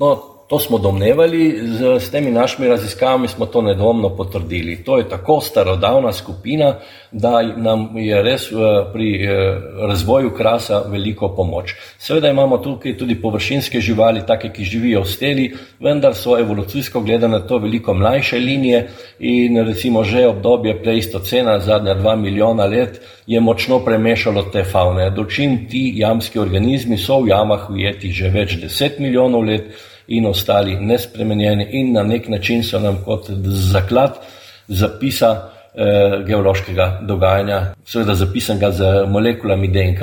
No, 0.00 0.35
To 0.46 0.58
smo 0.58 0.78
domnevali, 0.78 1.58
z, 1.62 1.98
s 2.00 2.10
temi 2.10 2.30
našimi 2.30 2.68
raziskavami 2.68 3.28
smo 3.28 3.46
to 3.46 3.62
nedvomno 3.62 4.16
potrdili. 4.16 4.84
To 4.84 4.98
je 4.98 5.08
tako 5.08 5.40
starodavna 5.40 6.12
skupina, 6.12 6.74
da 7.12 7.42
nam 7.42 7.98
je 7.98 8.22
res 8.22 8.52
eh, 8.52 8.54
pri 8.92 9.24
eh, 9.24 9.58
razvoju 9.88 10.30
krasa 10.30 10.82
veliko 10.88 11.28
pomoč. 11.36 11.74
Seveda 11.98 12.30
imamo 12.30 12.58
tukaj 12.58 12.98
tudi 12.98 13.16
površinske 13.22 13.80
živali, 13.80 14.22
take, 14.26 14.52
ki 14.52 14.64
živijo 14.64 15.02
v 15.02 15.10
steli, 15.10 15.48
vendar 15.80 16.14
so 16.14 16.38
evolucijsko 16.38 17.00
gledane 17.00 17.42
to 17.46 17.58
veliko 17.58 17.94
mlajše 17.94 18.38
linije 18.38 18.88
in 19.18 19.58
recimo 19.66 20.04
že 20.04 20.28
obdobje 20.28 20.82
pleistocena, 20.82 21.58
zadnja 21.58 21.94
dva 21.94 22.16
milijona 22.16 22.66
let, 22.66 23.00
je 23.26 23.40
močno 23.40 23.80
premešalo 23.84 24.42
te 24.52 24.64
faune. 24.64 25.10
Dočim 25.10 25.68
ti 25.68 25.92
jamski 25.96 26.38
organizmi 26.38 26.98
so 26.98 27.18
v 27.20 27.28
jamah 27.28 27.70
ujeti 27.70 28.12
že 28.12 28.30
več 28.30 28.56
deset 28.62 28.98
milijonov 28.98 29.42
let 29.42 29.95
in 30.08 30.26
ostali 30.26 30.76
nespremenjeni 30.80 31.68
in 31.70 31.92
na 31.92 32.02
nek 32.02 32.28
način 32.28 32.64
so 32.64 32.80
nam 32.80 32.98
kot 33.04 33.30
zaklad 33.46 34.18
zapisa 34.68 35.50
eh, 35.74 36.24
geološkega 36.26 37.00
dogajanja, 37.02 37.74
seveda 37.84 38.14
zapisanega 38.14 38.70
z 38.70 38.84
molekulami 39.08 39.68
DNK 39.68 40.02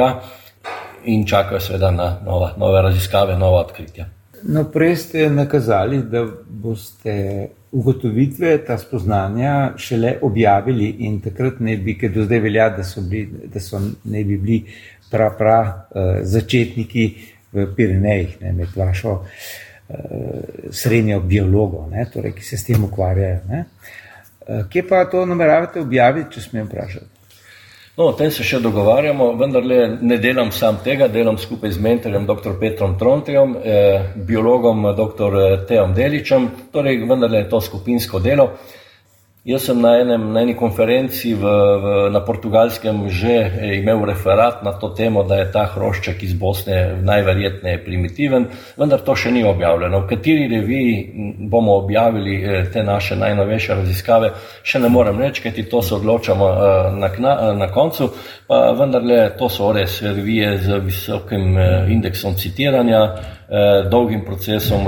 in 1.06 1.26
čakajo 1.28 1.60
seveda 1.60 1.92
na 1.92 2.18
nova, 2.26 2.54
nove 2.58 2.82
raziskave, 2.82 3.38
nova 3.38 3.60
odkritja. 3.60 4.06
No, 4.44 4.64
prej 4.72 4.96
ste 4.96 5.30
nakazali, 5.30 6.02
da 6.12 6.26
boste 6.48 7.48
ugotovitve, 7.72 8.58
ta 8.68 8.78
spoznanja 8.78 9.74
šele 9.78 10.18
objavili 10.22 10.90
in 11.00 11.22
takrat 11.22 11.60
ne 11.60 11.78
bi, 11.78 11.96
ker 11.98 12.12
do 12.12 12.26
zdaj 12.28 12.40
velja, 12.40 12.70
da 12.70 12.84
so, 12.84 13.02
bili, 13.02 13.48
da 13.54 13.60
so 13.60 13.80
ne 14.04 14.24
bi 14.24 14.38
bili 14.38 14.64
prav 15.12 15.38
prav 15.38 15.66
uh, 15.66 16.18
začetniki 16.22 17.06
v 17.54 17.68
Pirinejih, 17.76 18.36
ne, 18.42 18.52
med 18.52 18.76
vašo 18.76 19.12
uh, 19.12 19.63
srednjo 20.72 21.20
biologo, 21.20 21.88
ne, 21.92 22.06
torej, 22.14 22.34
ki 22.38 22.46
se 22.46 22.58
s 22.58 22.66
tem 22.66 22.84
ukvarjajo. 22.84 23.40
Ne. 23.50 23.66
Eh, 24.48 24.64
kje 24.70 24.88
pa 24.88 25.06
to 25.06 25.26
nameravate 25.26 25.80
objaviti, 25.80 26.36
če 26.36 26.42
smem 26.42 26.68
vprašati? 26.68 27.06
No, 27.98 28.08
o 28.10 28.14
tem 28.18 28.32
se 28.34 28.44
še 28.44 28.58
dogovarjamo, 28.60 29.28
vendar 29.38 29.68
ne 30.02 30.18
delam 30.18 30.50
sam 30.52 30.80
tega, 30.84 31.08
delam 31.14 31.38
skupaj 31.38 31.76
z 31.76 31.82
mentorjem 31.84 32.26
dr. 32.26 32.56
Petrom 32.60 32.96
Trontejom, 33.00 33.56
eh, 33.64 34.08
biologom 34.16 34.88
dr. 34.98 35.38
Teom 35.70 35.94
Deličem, 35.94 36.50
torej 36.74 37.04
vendar 37.06 37.32
je 37.32 37.50
to 37.50 37.62
skupinsko 37.62 38.20
delo. 38.20 38.50
Jaz 39.44 39.66
sem 39.68 39.76
na, 39.82 39.98
enem, 40.00 40.30
na 40.32 40.40
eni 40.40 40.54
konferenci 40.56 41.34
v, 41.36 41.44
v, 41.44 41.88
na 42.16 42.22
portugalskem 42.24 43.10
že 43.12 43.52
imel 43.76 44.06
referat 44.08 44.64
na 44.64 44.72
to 44.72 44.96
temo, 44.96 45.26
da 45.28 45.42
je 45.42 45.50
ta 45.52 45.66
hrošček 45.68 46.24
iz 46.24 46.32
Bosne 46.32 46.96
najverjetneje 47.04 47.82
primitiven, 47.84 48.46
vendar 48.80 49.04
to 49.04 49.12
še 49.20 49.34
ni 49.36 49.44
objavljeno. 49.44 50.00
V 50.00 50.08
kateri 50.08 50.48
reviji 50.48 50.94
bomo 51.52 51.76
objavili 51.76 52.38
eh, 52.40 52.70
te 52.72 52.88
naše 52.88 53.20
najnovejše 53.20 53.76
raziskave, 53.84 54.32
še 54.64 54.80
ne 54.80 54.88
morem 54.88 55.20
reči, 55.20 55.44
kajti 55.44 55.68
to 55.68 55.82
se 55.84 55.98
odločamo 56.00 56.48
eh, 56.48 56.88
na, 57.04 57.10
na, 57.20 57.34
na 57.66 57.68
koncu, 57.68 58.14
pa 58.48 58.70
vendarle 58.80 59.26
to 59.36 59.52
so 59.52 59.74
res 59.76 60.00
revije 60.08 60.56
z 60.64 60.80
visokim 60.88 61.58
eh, 61.58 61.92
indeksom 61.92 62.40
citiranja, 62.40 63.04
dolgim 63.92 64.24
procesom 64.26 64.88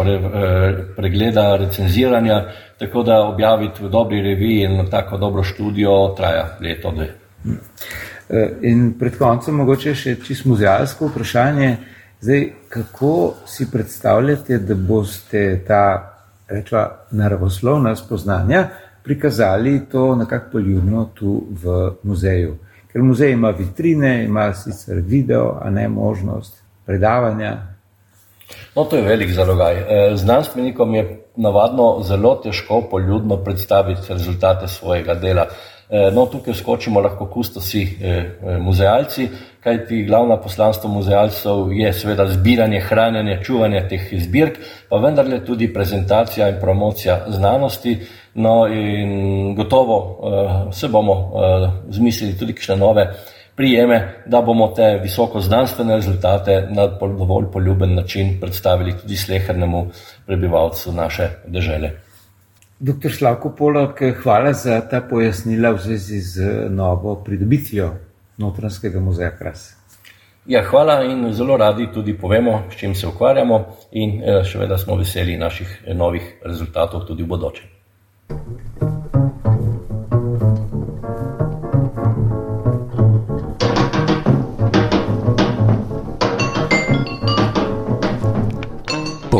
pregleda, 0.95 1.43
recenziranja 1.59 2.37
tako 2.79 3.03
da 3.03 3.23
objaviti 3.23 3.83
v 3.83 3.89
dobri 3.89 4.21
reviji 4.21 4.63
in 4.63 4.87
tako 4.91 5.17
dobro 5.17 5.43
študijo 5.43 6.13
traja 6.17 6.57
leto, 6.61 6.91
dve. 6.91 7.09
E, 8.29 8.49
in 8.61 8.93
pred 8.99 9.17
koncem 9.17 9.55
mogoče 9.55 9.95
še 9.95 10.15
čisto 10.23 10.49
muzealsko 10.49 11.07
vprašanje, 11.07 11.77
zdaj, 12.21 12.47
kako 12.69 13.33
si 13.45 13.71
predstavljate, 13.71 14.57
da 14.57 14.75
boste 14.75 15.63
ta 15.67 16.11
rečva 16.47 17.05
naravoslovna 17.11 17.95
spoznanja 17.95 18.67
prikazali 19.03 19.81
to 19.91 20.15
nekako 20.15 20.51
poljubno 20.51 21.09
tu 21.13 21.43
v 21.63 21.91
muzeju. 22.03 22.57
Ker 22.91 23.03
muzej 23.03 23.31
ima 23.31 23.49
vitrine, 23.49 24.23
ima 24.25 24.53
sicer 24.53 25.01
video, 25.05 25.59
a 25.61 25.69
ne 25.69 25.87
možnost 25.89 26.63
predavanja. 26.85 27.57
No, 28.75 28.83
to 28.83 28.95
je 28.95 29.01
velik 29.01 29.31
zalogaj. 29.31 29.75
E, 29.75 30.15
znanstvenikom 30.17 30.95
je 30.95 31.24
navadno 31.35 31.99
zelo 32.03 32.35
težko 32.35 32.81
poljudno 32.91 33.37
predstaviti 33.37 34.01
rezultate 34.09 34.67
svojega 34.67 35.13
dela. 35.13 35.45
E, 35.89 36.11
no, 36.11 36.25
tukaj 36.25 36.53
skočimo 36.53 36.99
lahko 36.99 37.27
kustosi 37.29 37.81
e, 37.81 38.09
e, 38.09 38.57
muzealci, 38.57 39.27
kajti 39.63 40.03
glavna 40.03 40.37
poslanstvo 40.41 40.89
muzealcev 40.89 41.71
je 41.73 41.93
seveda 41.93 42.27
zbiranje, 42.27 42.79
hranjenje, 42.81 43.39
čuvanje 43.43 43.87
teh 43.89 44.07
zbirk, 44.21 44.57
pa 44.89 44.97
vendarle 44.97 45.43
tudi 45.45 45.73
prezentacija 45.73 46.49
in 46.49 46.59
promocija 46.61 47.25
znanosti. 47.27 47.99
No 48.33 48.67
in 48.67 49.55
gotovo 49.55 50.19
se 50.71 50.87
bomo 50.87 51.31
zmislili 51.89 52.37
tudi 52.37 52.53
kakšne 52.53 52.75
nove 52.75 53.05
prijeme, 53.55 54.23
da 54.25 54.41
bomo 54.41 54.67
te 54.67 54.99
visoko 55.03 55.41
znanstvene 55.41 55.95
rezultate 55.95 56.67
na 56.71 56.87
dovolj 56.87 57.45
poljuben 57.53 57.95
način 57.95 58.37
predstavili 58.41 58.97
tudi 59.01 59.17
slehernemu 59.17 59.85
prebivalcu 60.25 60.91
naše 60.91 61.29
države. 61.47 61.91
Doktor 62.79 63.11
Slavko 63.11 63.49
Polak, 63.57 64.01
hvala 64.23 64.53
za 64.53 64.81
ta 64.89 65.01
pojasnila 65.01 65.71
v 65.71 65.77
zvezi 65.77 66.19
z 66.19 66.67
novo 66.69 67.15
pridobitvijo 67.15 67.93
Notranskega 68.37 68.99
muzeja 68.99 69.31
Kras. 69.37 69.75
Ja, 70.45 70.63
hvala 70.63 71.03
in 71.03 71.33
zelo 71.33 71.57
radi 71.57 71.87
tudi 71.93 72.17
povemo, 72.17 72.63
s 72.71 72.75
čim 72.75 72.95
se 72.95 73.07
ukvarjamo 73.07 73.65
in 73.91 74.21
eh, 74.23 74.43
še 74.43 74.59
vedno 74.59 74.77
smo 74.77 74.95
veseli 74.95 75.37
naših 75.37 75.83
novih 75.95 76.35
rezultatov 76.43 77.07
tudi 77.07 77.23
v 77.23 77.27
bodoče. 77.27 78.94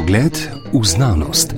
Pogled 0.06 0.38
v 0.74 0.86
znanost. 0.86 1.56